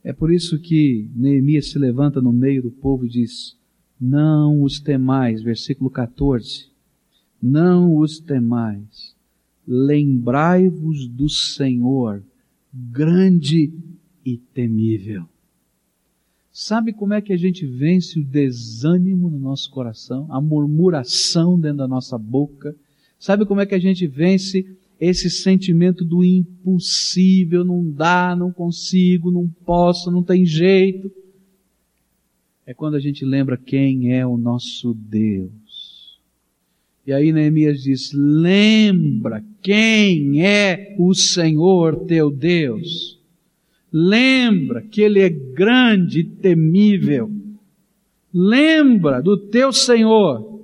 [0.03, 3.57] É por isso que Neemias se levanta no meio do povo e diz:
[3.99, 6.67] Não os temais, versículo 14.
[7.41, 9.15] Não os temais.
[9.65, 12.21] Lembrai-vos do Senhor,
[12.73, 13.73] grande
[14.25, 15.27] e temível.
[16.55, 21.79] Sabe como é que a gente vence o desânimo no nosso coração, a murmuração dentro
[21.79, 22.75] da nossa boca?
[23.17, 24.63] Sabe como é que a gente vence
[24.99, 31.11] esse sentimento do impossível, não dá, não consigo, não posso, não tem jeito?
[32.67, 36.19] É quando a gente lembra quem é o nosso Deus.
[37.05, 43.22] E aí Neemias diz: lembra quem é o Senhor teu Deus.
[43.95, 47.31] Lembra que Ele é grande e temível.
[48.33, 50.63] Lembra do teu Senhor.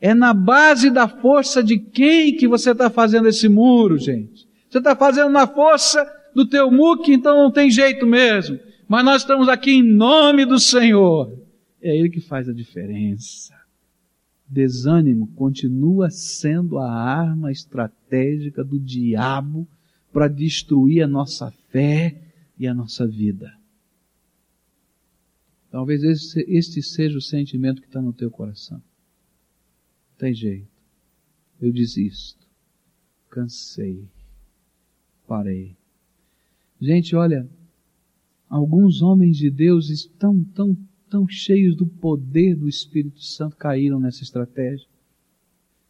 [0.00, 4.46] É na base da força de quem que você está fazendo esse muro, gente?
[4.70, 8.58] Você está fazendo na força do teu muque, então não tem jeito mesmo.
[8.86, 11.36] Mas nós estamos aqui em nome do Senhor.
[11.80, 13.52] É Ele que faz a diferença.
[14.48, 19.66] Desânimo continua sendo a arma estratégica do diabo
[20.12, 22.22] para destruir a nossa fé
[22.58, 23.52] e a nossa vida.
[25.70, 26.02] Talvez
[26.36, 28.76] este seja o sentimento que está no teu coração.
[28.76, 30.68] Não tem jeito.
[31.58, 32.46] Eu desisto.
[33.30, 34.06] Cansei.
[35.26, 35.74] Parei.
[36.78, 37.48] Gente, olha,
[38.48, 40.76] alguns homens de Deus estão tão,
[41.08, 44.86] tão cheios do poder do Espírito Santo caíram nessa estratégia.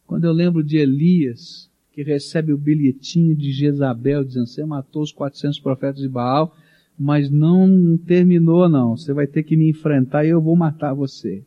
[0.07, 5.11] Quando eu lembro de Elias, que recebe o bilhetinho de Jezabel dizendo: Você matou os
[5.11, 6.55] 400 profetas de Baal,
[6.97, 8.97] mas não terminou, não.
[8.97, 11.43] Você vai ter que me enfrentar e eu vou matar você.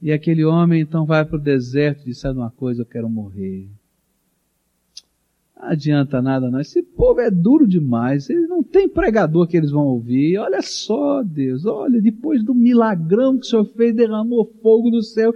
[0.00, 3.08] E aquele homem então vai para o deserto e diz: Sabe uma coisa, eu quero
[3.08, 3.68] morrer.
[5.56, 6.60] Não adianta nada, não.
[6.60, 8.28] Esse povo é duro demais.
[8.28, 10.38] Eles não tem pregador que eles vão ouvir.
[10.38, 11.64] Olha só, Deus.
[11.64, 15.32] Olha, depois do milagrão que o Senhor fez, derramou fogo do céu.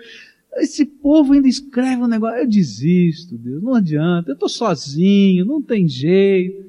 [0.57, 2.39] Esse povo ainda escreve um negócio.
[2.39, 3.63] Eu desisto, Deus.
[3.63, 4.31] Não adianta.
[4.31, 5.45] Eu estou sozinho.
[5.45, 6.65] Não tem jeito.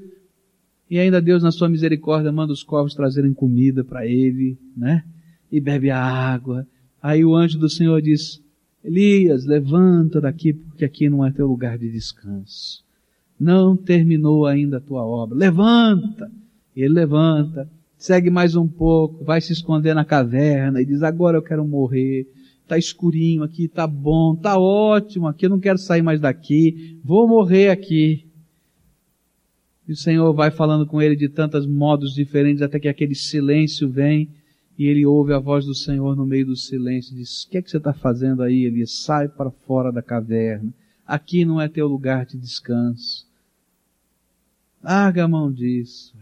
[0.89, 5.03] E ainda Deus, na sua misericórdia, manda os corvos trazerem comida para ele, né?
[5.51, 6.65] E bebe a água.
[7.01, 8.41] Aí o anjo do Senhor diz,
[8.83, 12.83] Elias, levanta daqui, porque aqui não é teu lugar de descanso.
[13.39, 15.37] Não terminou ainda a tua obra.
[15.37, 16.31] Levanta!
[16.75, 21.41] Ele levanta, segue mais um pouco, vai se esconder na caverna e diz, agora eu
[21.41, 22.27] quero morrer.
[22.67, 27.27] Tá escurinho aqui, tá bom, tá ótimo aqui, eu não quero sair mais daqui, vou
[27.27, 28.27] morrer aqui.
[29.87, 33.89] E o Senhor vai falando com ele de tantos modos diferentes até que aquele silêncio
[33.89, 34.29] vem
[34.77, 37.57] e ele ouve a voz do Senhor no meio do silêncio e diz: O que
[37.57, 38.91] é que você está fazendo aí, Elias?
[38.91, 40.73] Sai para fora da caverna.
[41.05, 43.25] Aqui não é teu lugar de descanso.
[44.83, 46.13] Larga a mão disso.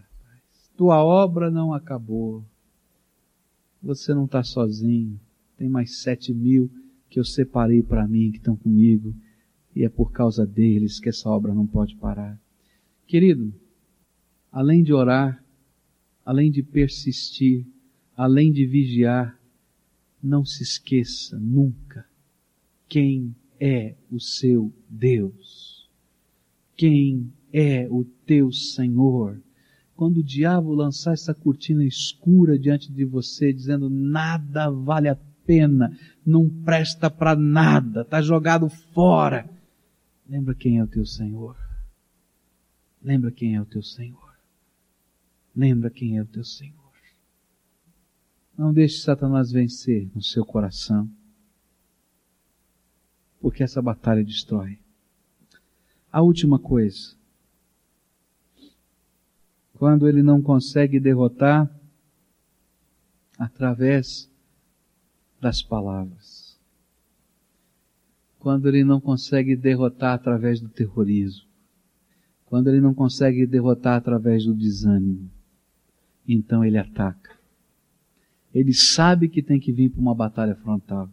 [0.77, 2.45] Tua obra não acabou.
[3.81, 5.19] Você não está sozinho.
[5.57, 6.69] Tem mais sete mil
[7.09, 9.15] que eu separei para mim, que estão comigo.
[9.75, 12.39] E é por causa deles que essa obra não pode parar.
[13.07, 13.53] Querido,
[14.51, 15.43] além de orar,
[16.25, 17.65] além de persistir,
[18.15, 19.39] além de vigiar,
[20.21, 22.05] não se esqueça nunca
[22.87, 25.89] quem é o seu Deus.
[26.75, 29.41] Quem é o teu Senhor.
[29.95, 35.97] Quando o diabo lançar essa cortina escura diante de você, dizendo nada vale a pena,
[36.25, 39.49] não presta para nada, está jogado fora,
[40.27, 41.55] lembra quem é o teu Senhor.
[43.01, 44.35] Lembra quem é o teu Senhor.
[45.55, 46.73] Lembra quem é o teu Senhor.
[48.57, 51.09] Não deixe Satanás vencer no seu coração.
[53.39, 54.79] Porque essa batalha destrói.
[56.11, 57.15] A última coisa.
[59.73, 61.69] Quando ele não consegue derrotar
[63.37, 64.31] através
[65.45, 66.59] das palavras.
[68.39, 71.45] Quando ele não consegue derrotar através do terrorismo
[72.45, 75.29] quando ele não consegue derrotar através do desânimo,
[76.27, 77.31] então ele ataca.
[78.53, 81.09] Ele sabe que tem que vir para uma batalha frontal.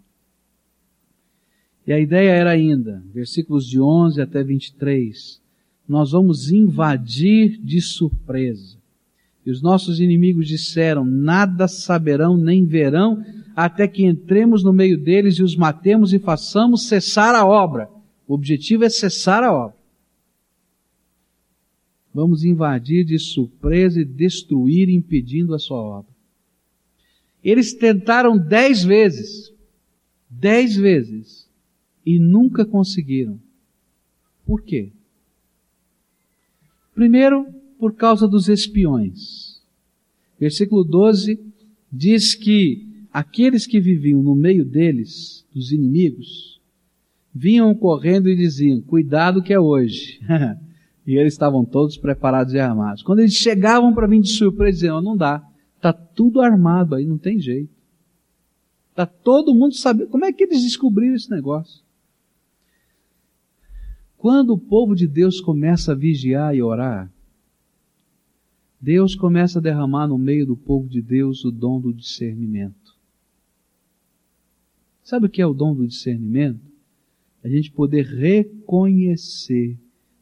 [1.87, 5.43] E a ideia era ainda, versículos de 11 até 23,
[5.89, 8.79] nós vamos invadir de surpresa.
[9.45, 13.25] E os nossos inimigos disseram: Nada saberão nem verão,
[13.55, 17.89] até que entremos no meio deles e os matemos e façamos cessar a obra.
[18.27, 19.77] O objetivo é cessar a obra.
[22.15, 26.13] Vamos invadir de surpresa e destruir, impedindo a sua obra.
[27.43, 29.53] Eles tentaram dez vezes,
[30.29, 31.49] dez vezes,
[32.05, 33.41] e nunca conseguiram.
[34.45, 34.93] Por quê?
[36.95, 37.47] Primeiro,
[37.79, 39.61] por causa dos espiões.
[40.39, 41.41] Versículo 12
[41.91, 46.61] diz que aqueles que viviam no meio deles, dos inimigos,
[47.35, 50.21] vinham correndo e diziam: Cuidado que é hoje.
[51.05, 53.03] E eles estavam todos preparados e armados.
[53.03, 55.45] Quando eles chegavam para vir de surpresa, diziam, não dá.
[55.75, 57.75] Está tudo armado aí, não tem jeito.
[58.91, 60.11] Está todo mundo sabendo.
[60.11, 61.83] Como é que eles descobriram esse negócio?
[64.17, 67.11] Quando o povo de Deus começa a vigiar e orar,
[68.81, 72.82] Deus começa a derramar no meio do povo de Deus o dom do discernimento.
[75.03, 76.61] Sabe o que é o dom do discernimento?
[77.43, 79.77] A gente poder reconhecer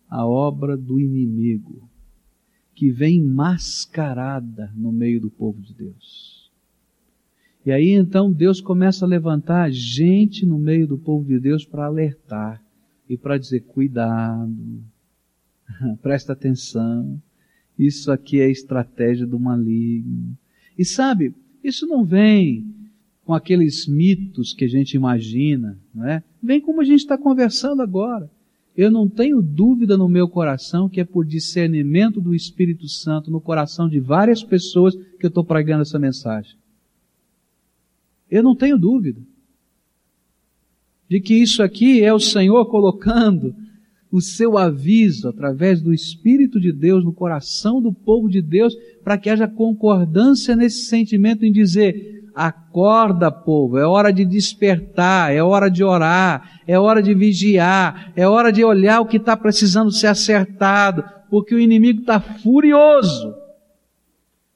[0.08, 1.88] a obra do inimigo,
[2.74, 6.50] que vem mascarada no meio do povo de Deus.
[7.64, 11.84] E aí então Deus começa a levantar gente no meio do povo de Deus para
[11.84, 12.62] alertar
[13.08, 14.82] e para dizer: cuidado,
[16.00, 17.20] presta atenção,
[17.78, 20.36] isso aqui é estratégia do maligno.
[20.76, 22.79] E sabe, isso não vem
[23.24, 26.22] com aqueles mitos que a gente imagina, não é?
[26.42, 28.30] Vem como a gente está conversando agora.
[28.76, 33.40] Eu não tenho dúvida no meu coração que é por discernimento do Espírito Santo no
[33.40, 36.56] coração de várias pessoas que eu estou pregando essa mensagem.
[38.30, 39.20] Eu não tenho dúvida
[41.08, 43.54] de que isso aqui é o Senhor colocando
[44.12, 49.18] o seu aviso através do Espírito de Deus no coração do povo de Deus para
[49.18, 55.70] que haja concordância nesse sentimento em dizer: acorda, povo, é hora de despertar, é hora
[55.70, 60.08] de orar, é hora de vigiar, é hora de olhar o que está precisando ser
[60.08, 63.34] acertado, porque o inimigo está furioso.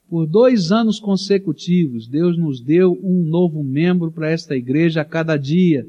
[0.09, 5.37] Por dois anos consecutivos, Deus nos deu um novo membro para esta igreja a cada
[5.37, 5.87] dia.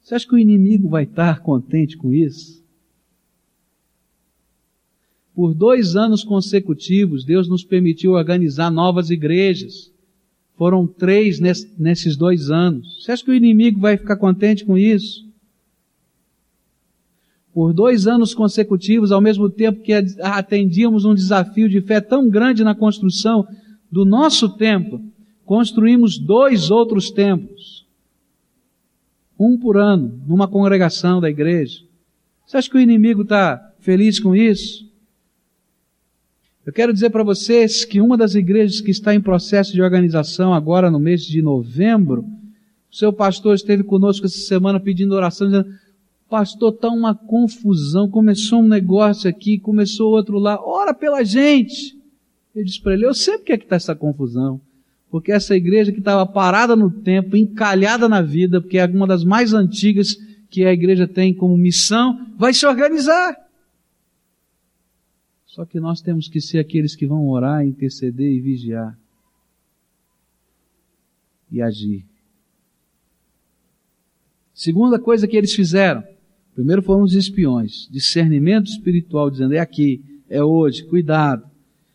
[0.00, 2.62] Você acha que o inimigo vai estar contente com isso?
[5.34, 9.91] Por dois anos consecutivos, Deus nos permitiu organizar novas igrejas.
[10.56, 13.02] Foram três nesses dois anos.
[13.02, 15.26] Você acha que o inimigo vai ficar contente com isso?
[17.52, 19.92] Por dois anos consecutivos, ao mesmo tempo que
[20.22, 23.46] atendíamos um desafio de fé tão grande na construção
[23.90, 25.02] do nosso templo,
[25.44, 27.86] construímos dois outros templos.
[29.38, 31.82] Um por ano, numa congregação da igreja.
[32.46, 34.91] Você acha que o inimigo está feliz com isso?
[36.64, 40.54] Eu quero dizer para vocês que uma das igrejas que está em processo de organização
[40.54, 42.24] agora no mês de novembro,
[42.88, 45.74] o seu pastor esteve conosco essa semana pedindo oração, dizendo,
[46.30, 51.96] pastor, está uma confusão, começou um negócio aqui, começou outro lá, ora pela gente.
[52.54, 54.60] Eu disse para ele, eu sei porque é que está essa confusão.
[55.10, 59.24] Porque essa igreja que estava parada no tempo, encalhada na vida, porque é uma das
[59.24, 60.16] mais antigas
[60.48, 63.36] que a igreja tem como missão, vai se organizar.
[65.52, 68.98] Só que nós temos que ser aqueles que vão orar, interceder e vigiar.
[71.50, 72.06] E agir.
[74.54, 76.02] Segunda coisa que eles fizeram.
[76.54, 77.86] Primeiro foram os espiões.
[77.90, 81.44] Discernimento espiritual, dizendo, é aqui, é hoje, cuidado.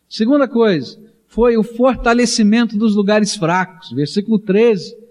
[0.08, 0.96] Segunda coisa,
[1.26, 3.90] foi o fortalecimento dos lugares fracos.
[3.90, 5.08] Versículo 13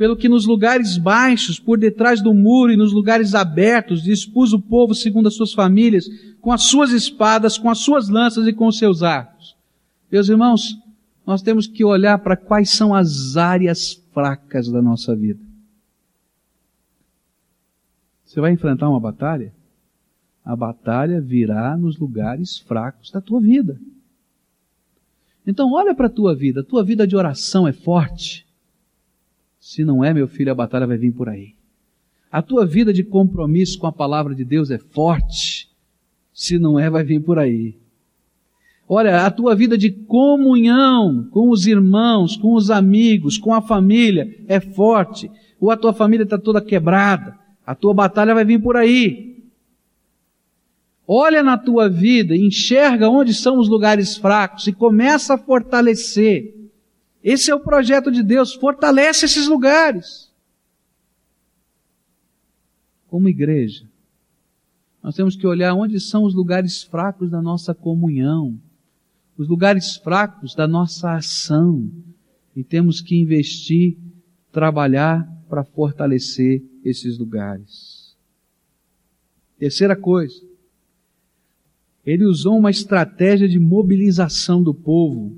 [0.00, 4.58] pelo que nos lugares baixos, por detrás do muro e nos lugares abertos, dispus o
[4.58, 6.06] povo segundo as suas famílias,
[6.40, 9.56] com as suas espadas, com as suas lanças e com os seus arcos.
[10.10, 10.78] Meus irmãos,
[11.26, 15.40] nós temos que olhar para quais são as áreas fracas da nossa vida.
[18.24, 19.52] Você vai enfrentar uma batalha?
[20.44, 23.78] A batalha virá nos lugares fracos da tua vida.
[25.46, 26.60] Então olha para a tua vida.
[26.60, 28.46] A tua vida de oração é forte.
[29.58, 31.54] Se não é, meu filho, a batalha vai vir por aí.
[32.30, 35.59] A tua vida de compromisso com a palavra de Deus é forte.
[36.40, 37.74] Se não é, vai vir por aí.
[38.88, 44.34] Olha, a tua vida de comunhão com os irmãos, com os amigos, com a família
[44.48, 45.30] é forte.
[45.60, 47.36] Ou a tua família está toda quebrada.
[47.66, 49.44] A tua batalha vai vir por aí.
[51.06, 56.60] Olha na tua vida, enxerga onde são os lugares fracos e começa a fortalecer
[57.22, 60.30] esse é o projeto de Deus, fortalece esses lugares.
[63.08, 63.89] Como igreja,
[65.02, 68.58] nós temos que olhar onde são os lugares fracos da nossa comunhão,
[69.36, 71.90] os lugares fracos da nossa ação,
[72.54, 73.96] e temos que investir,
[74.52, 78.14] trabalhar para fortalecer esses lugares.
[79.58, 80.42] Terceira coisa,
[82.04, 85.36] ele usou uma estratégia de mobilização do povo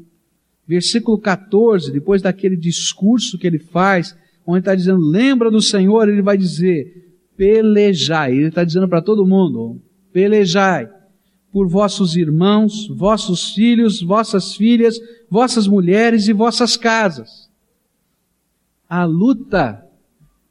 [0.66, 6.22] versículo 14, depois daquele discurso que ele faz, onde está dizendo, lembra do Senhor, ele
[6.22, 8.32] vai dizer, pelejai.
[8.32, 9.80] Ele está dizendo para todo mundo,
[10.12, 10.88] pelejai
[11.52, 14.98] por vossos irmãos, vossos filhos, vossas filhas,
[15.30, 17.50] vossas mulheres e vossas casas.
[18.88, 19.86] A luta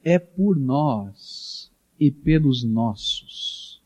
[0.03, 3.81] é por nós e pelos nossos.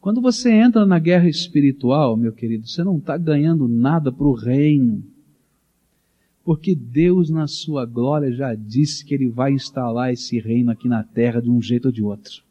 [0.00, 4.34] Quando você entra na guerra espiritual, meu querido, você não está ganhando nada para o
[4.34, 5.02] reino.
[6.46, 11.02] Porque Deus, na sua glória, já disse que Ele vai instalar esse reino aqui na
[11.02, 12.44] terra de um jeito ou de outro.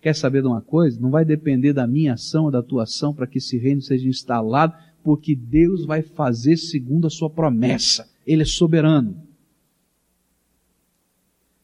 [0.00, 1.00] Quer saber de uma coisa?
[1.00, 4.06] Não vai depender da minha ação ou da tua ação para que esse reino seja
[4.06, 4.72] instalado,
[5.02, 8.08] porque Deus vai fazer segundo a sua promessa.
[8.24, 9.20] Ele é soberano.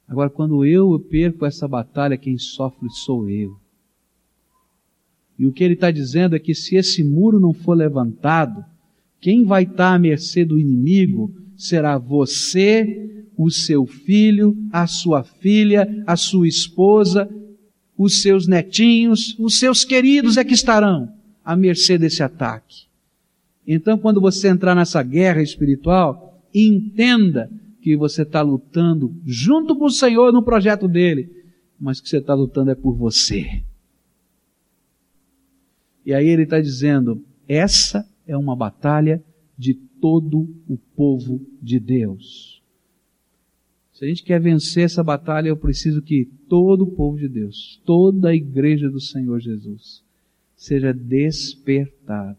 [0.08, 3.56] Agora, quando eu perco essa batalha, quem sofre sou eu.
[5.38, 8.64] E o que ele está dizendo é que se esse muro não for levantado,
[9.21, 16.03] quem vai estar à mercê do inimigo será você, o seu filho, a sua filha,
[16.07, 17.29] a sua esposa,
[17.97, 21.12] os seus netinhos, os seus queridos é que estarão
[21.45, 22.87] à mercê desse ataque.
[23.66, 27.51] Então, quando você entrar nessa guerra espiritual, entenda
[27.83, 31.29] que você está lutando junto com o Senhor no projeto dele.
[31.79, 33.62] mas que você está lutando é por você.
[36.05, 39.22] E aí ele está dizendo: essa é uma batalha
[39.59, 42.62] de todo o povo de Deus.
[43.93, 47.83] Se a gente quer vencer essa batalha, eu preciso que todo o povo de Deus,
[47.85, 50.03] toda a igreja do Senhor Jesus,
[50.55, 52.39] seja despertada.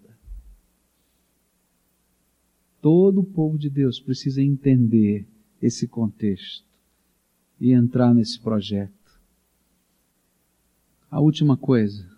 [2.82, 5.28] Todo o povo de Deus precisa entender
[5.62, 6.66] esse contexto
[7.60, 8.92] e entrar nesse projeto.
[11.12, 12.10] A última coisa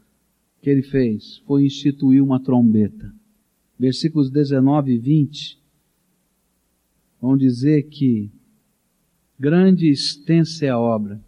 [0.62, 3.14] que ele fez foi instituir uma trombeta.
[3.84, 5.62] Versículos 19 e 20
[7.22, 8.32] vão dizer que
[9.38, 11.22] grande e extensa é a obra,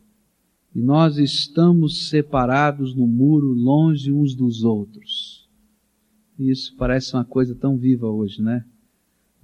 [0.74, 5.49] e nós estamos separados no muro, longe uns dos outros.
[6.39, 8.64] Isso parece uma coisa tão viva hoje, né?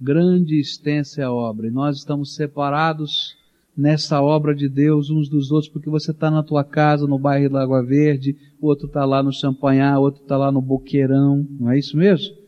[0.00, 3.36] grande e extensa é a obra, e nós estamos separados
[3.76, 7.52] nessa obra de Deus uns dos outros, porque você está na tua casa, no bairro
[7.52, 11.46] da Água Verde, o outro está lá no Champanhar, o outro está lá no Boqueirão,
[11.60, 12.40] não é isso mesmo?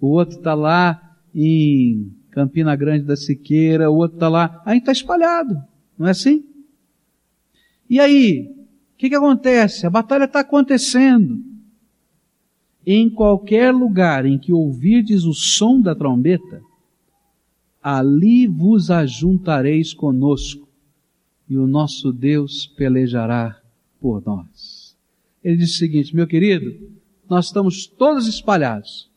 [0.00, 4.92] O outro está lá em Campina Grande da Siqueira, o outro está lá, aí está
[4.92, 5.62] espalhado,
[5.98, 6.44] não é assim?
[7.88, 8.52] E aí,
[8.94, 9.86] o que, que acontece?
[9.86, 11.42] A batalha está acontecendo.
[12.84, 16.62] Em qualquer lugar em que ouvirdes o som da trombeta,
[17.82, 20.66] ali vos ajuntareis conosco,
[21.48, 23.60] e o nosso Deus pelejará
[24.00, 24.96] por nós.
[25.42, 26.90] Ele diz o seguinte, meu querido,
[27.28, 29.10] nós estamos todos espalhados,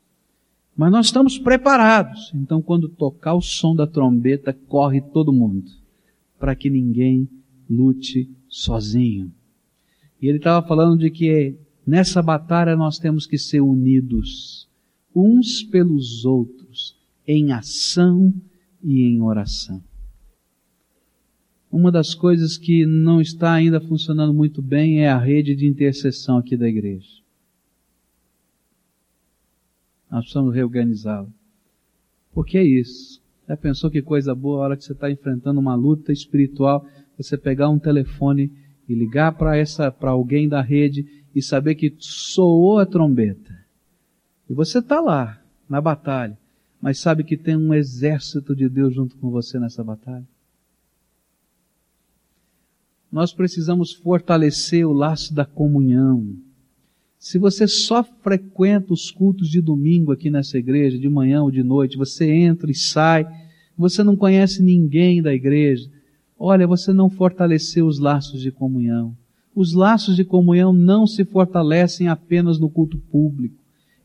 [0.79, 2.31] mas nós estamos preparados.
[2.33, 5.69] Então, quando tocar o som da trombeta, corre todo mundo,
[6.39, 7.27] para que ninguém
[7.69, 9.29] lute sozinho.
[10.21, 11.53] E ele estava falando de que
[11.85, 14.69] nessa batalha nós temos que ser unidos,
[15.13, 16.95] uns pelos outros,
[17.27, 18.33] em ação
[18.81, 19.83] e em oração.
[21.69, 26.37] Uma das coisas que não está ainda funcionando muito bem é a rede de intercessão
[26.37, 27.19] aqui da igreja.
[30.09, 31.27] Nós precisamos reorganizá-la.
[32.33, 33.21] Porque é isso.
[33.47, 36.85] Já pensou que coisa boa a hora que você está enfrentando uma luta espiritual,
[37.17, 38.51] você pegar um telefone
[38.87, 43.53] e ligar para essa, para alguém da rede e saber que soou a trombeta.
[44.49, 46.37] E você está lá, na batalha
[46.81, 50.27] mas sabe que tem um exército de Deus junto com você nessa batalha?
[53.11, 56.37] Nós precisamos fortalecer o laço da comunhão.
[57.19, 61.61] Se você só frequenta os cultos de domingo aqui nessa igreja, de manhã ou de
[61.61, 63.27] noite, você entra e sai,
[63.77, 65.89] você não conhece ninguém da igreja,
[66.39, 69.13] olha, você não fortaleceu os laços de comunhão.
[69.53, 73.55] Os laços de comunhão não se fortalecem apenas no culto público.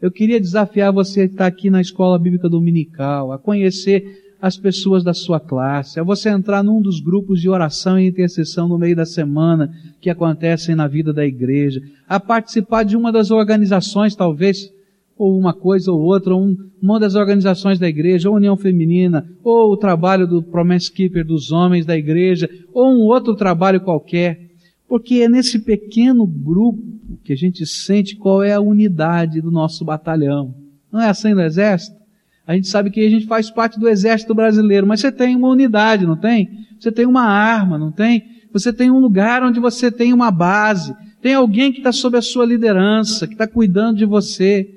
[0.02, 5.03] Eu queria desafiar você a estar aqui na escola bíblica dominical, a conhecer as pessoas
[5.03, 8.95] da sua classe, a você entrar num dos grupos de oração e intercessão no meio
[8.95, 9.72] da semana
[10.03, 14.70] que acontecem na vida da igreja, a participar de uma das organizações, talvez,
[15.16, 19.72] ou uma coisa ou outra, um, uma das organizações da igreja, ou União Feminina, ou
[19.72, 24.51] o trabalho do Promise Keeper dos homens da igreja, ou um outro trabalho qualquer.
[24.86, 26.82] Porque é nesse pequeno grupo
[27.24, 30.55] que a gente sente qual é a unidade do nosso batalhão.
[30.92, 32.03] Não é assim no exército?
[32.47, 35.49] A gente sabe que a gente faz parte do exército brasileiro, mas você tem uma
[35.49, 36.66] unidade, não tem?
[36.78, 38.42] Você tem uma arma, não tem?
[38.53, 42.22] Você tem um lugar onde você tem uma base, tem alguém que está sob a
[42.22, 44.70] sua liderança, que está cuidando de você.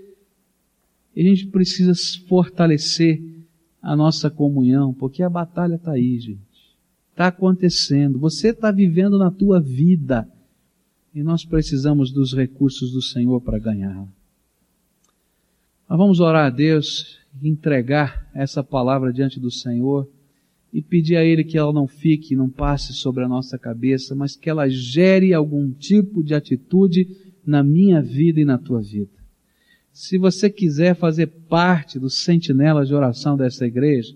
[1.16, 1.94] E a gente precisa
[2.28, 3.22] fortalecer
[3.82, 6.48] a nossa comunhão, porque a batalha está aí, gente
[7.18, 10.30] está acontecendo, você está vivendo na tua vida
[11.16, 14.08] e nós precisamos dos recursos do Senhor para ganhá-la.
[15.90, 20.10] Mas vamos orar a Deus, entregar essa palavra diante do Senhor
[20.72, 24.36] e pedir a Ele que ela não fique, não passe sobre a nossa cabeça, mas
[24.36, 27.08] que ela gere algum tipo de atitude
[27.46, 29.12] na minha vida e na tua vida.
[29.92, 34.16] Se você quiser fazer parte dos sentinelas de oração dessa igreja,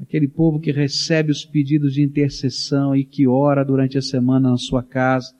[0.00, 4.56] aquele povo que recebe os pedidos de intercessão e que ora durante a semana na
[4.56, 5.34] sua casa.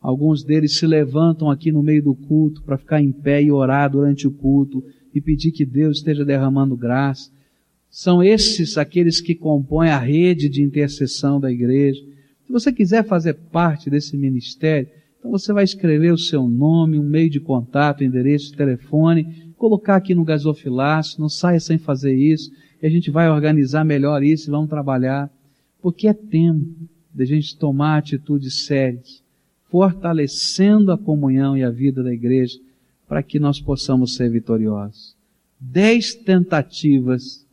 [0.00, 3.90] Alguns deles se levantam aqui no meio do culto para ficar em pé e orar
[3.90, 4.82] durante o culto
[5.16, 7.30] e pedir que Deus esteja derramando graça.
[7.88, 12.02] São esses aqueles que compõem a rede de intercessão da igreja.
[12.44, 14.88] Se você quiser fazer parte desse ministério,
[15.18, 20.14] então você vai escrever o seu nome, um meio de contato, endereço, telefone, colocar aqui
[20.14, 22.52] no gasofilácio, não saia sem fazer isso
[22.82, 25.30] e a gente vai organizar melhor isso e vamos trabalhar,
[25.80, 29.22] porque é tempo de a gente tomar atitudes sérias,
[29.70, 32.58] fortalecendo a comunhão e a vida da igreja,
[33.08, 35.16] para que nós possamos ser vitoriosos.
[35.58, 37.46] Dez tentativas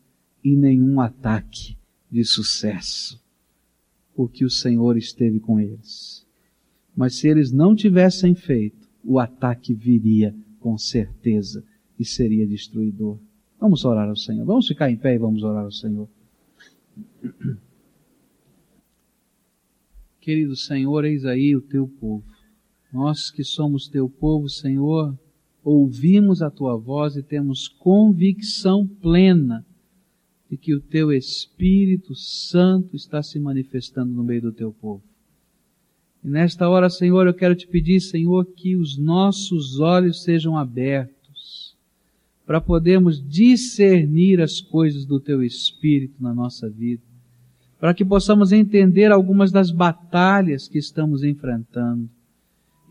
[0.43, 1.78] e nenhum ataque
[2.12, 3.22] de sucesso,
[4.16, 6.26] porque o Senhor esteve com eles.
[6.95, 11.64] Mas se eles não tivessem feito, o ataque viria com certeza
[11.99, 13.18] e seria destruidor.
[13.60, 14.45] Vamos orar ao Senhor.
[14.45, 16.08] Vamos ficar em pé e vamos orar ao Senhor.
[20.20, 22.24] Querido Senhor, eis aí o teu povo.
[22.91, 25.18] Nós que somos teu povo, Senhor,
[25.64, 29.66] ouvimos a tua voz e temos convicção plena
[30.49, 35.03] de que o teu Espírito Santo está se manifestando no meio do teu povo.
[36.24, 41.76] E nesta hora, Senhor, eu quero te pedir, Senhor, que os nossos olhos sejam abertos
[42.45, 47.01] para podermos discernir as coisas do teu Espírito na nossa vida,
[47.80, 52.09] para que possamos entender algumas das batalhas que estamos enfrentando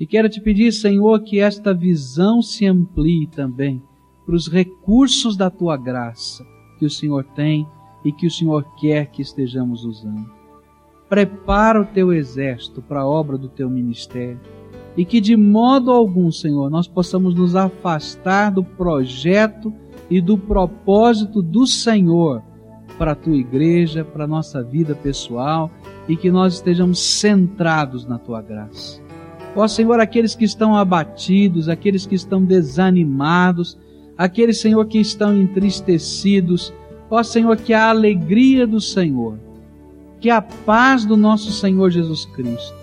[0.03, 3.80] e quero te pedir, Senhor, que esta visão se amplie também
[4.26, 6.44] para os recursos da tua graça
[6.76, 7.64] que o Senhor tem
[8.05, 10.28] e que o Senhor quer que estejamos usando.
[11.09, 14.40] Prepara o teu exército para a obra do teu ministério
[14.96, 19.72] e que de modo algum, Senhor, nós possamos nos afastar do projeto
[20.11, 22.42] e do propósito do Senhor
[22.98, 25.70] para a tua igreja, para a nossa vida pessoal
[26.09, 29.01] e que nós estejamos centrados na tua graça.
[29.55, 33.78] Ó Senhor, aqueles que estão abatidos, aqueles que estão desanimados,
[34.16, 36.72] aqueles, Senhor, que estão entristecidos,
[37.11, 39.38] ó Senhor, que a alegria do Senhor,
[40.20, 42.74] que a paz do nosso Senhor Jesus Cristo,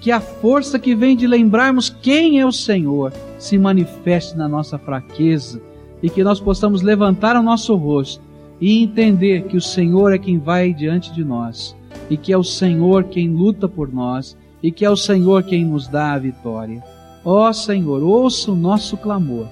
[0.00, 4.78] que a força que vem de lembrarmos quem é o Senhor se manifeste na nossa
[4.78, 5.60] fraqueza
[6.02, 8.22] e que nós possamos levantar o nosso rosto
[8.60, 11.76] e entender que o Senhor é quem vai diante de nós
[12.08, 15.64] e que é o Senhor quem luta por nós e que é o Senhor quem
[15.64, 16.82] nos dá a vitória.
[17.24, 19.46] Ó Senhor, ouça o nosso clamor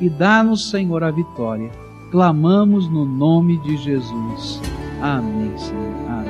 [0.00, 1.70] e dá-nos, Senhor, a vitória.
[2.10, 4.60] Clamamos no nome de Jesus.
[5.00, 5.94] Amém, Senhor.
[6.08, 6.27] Amém.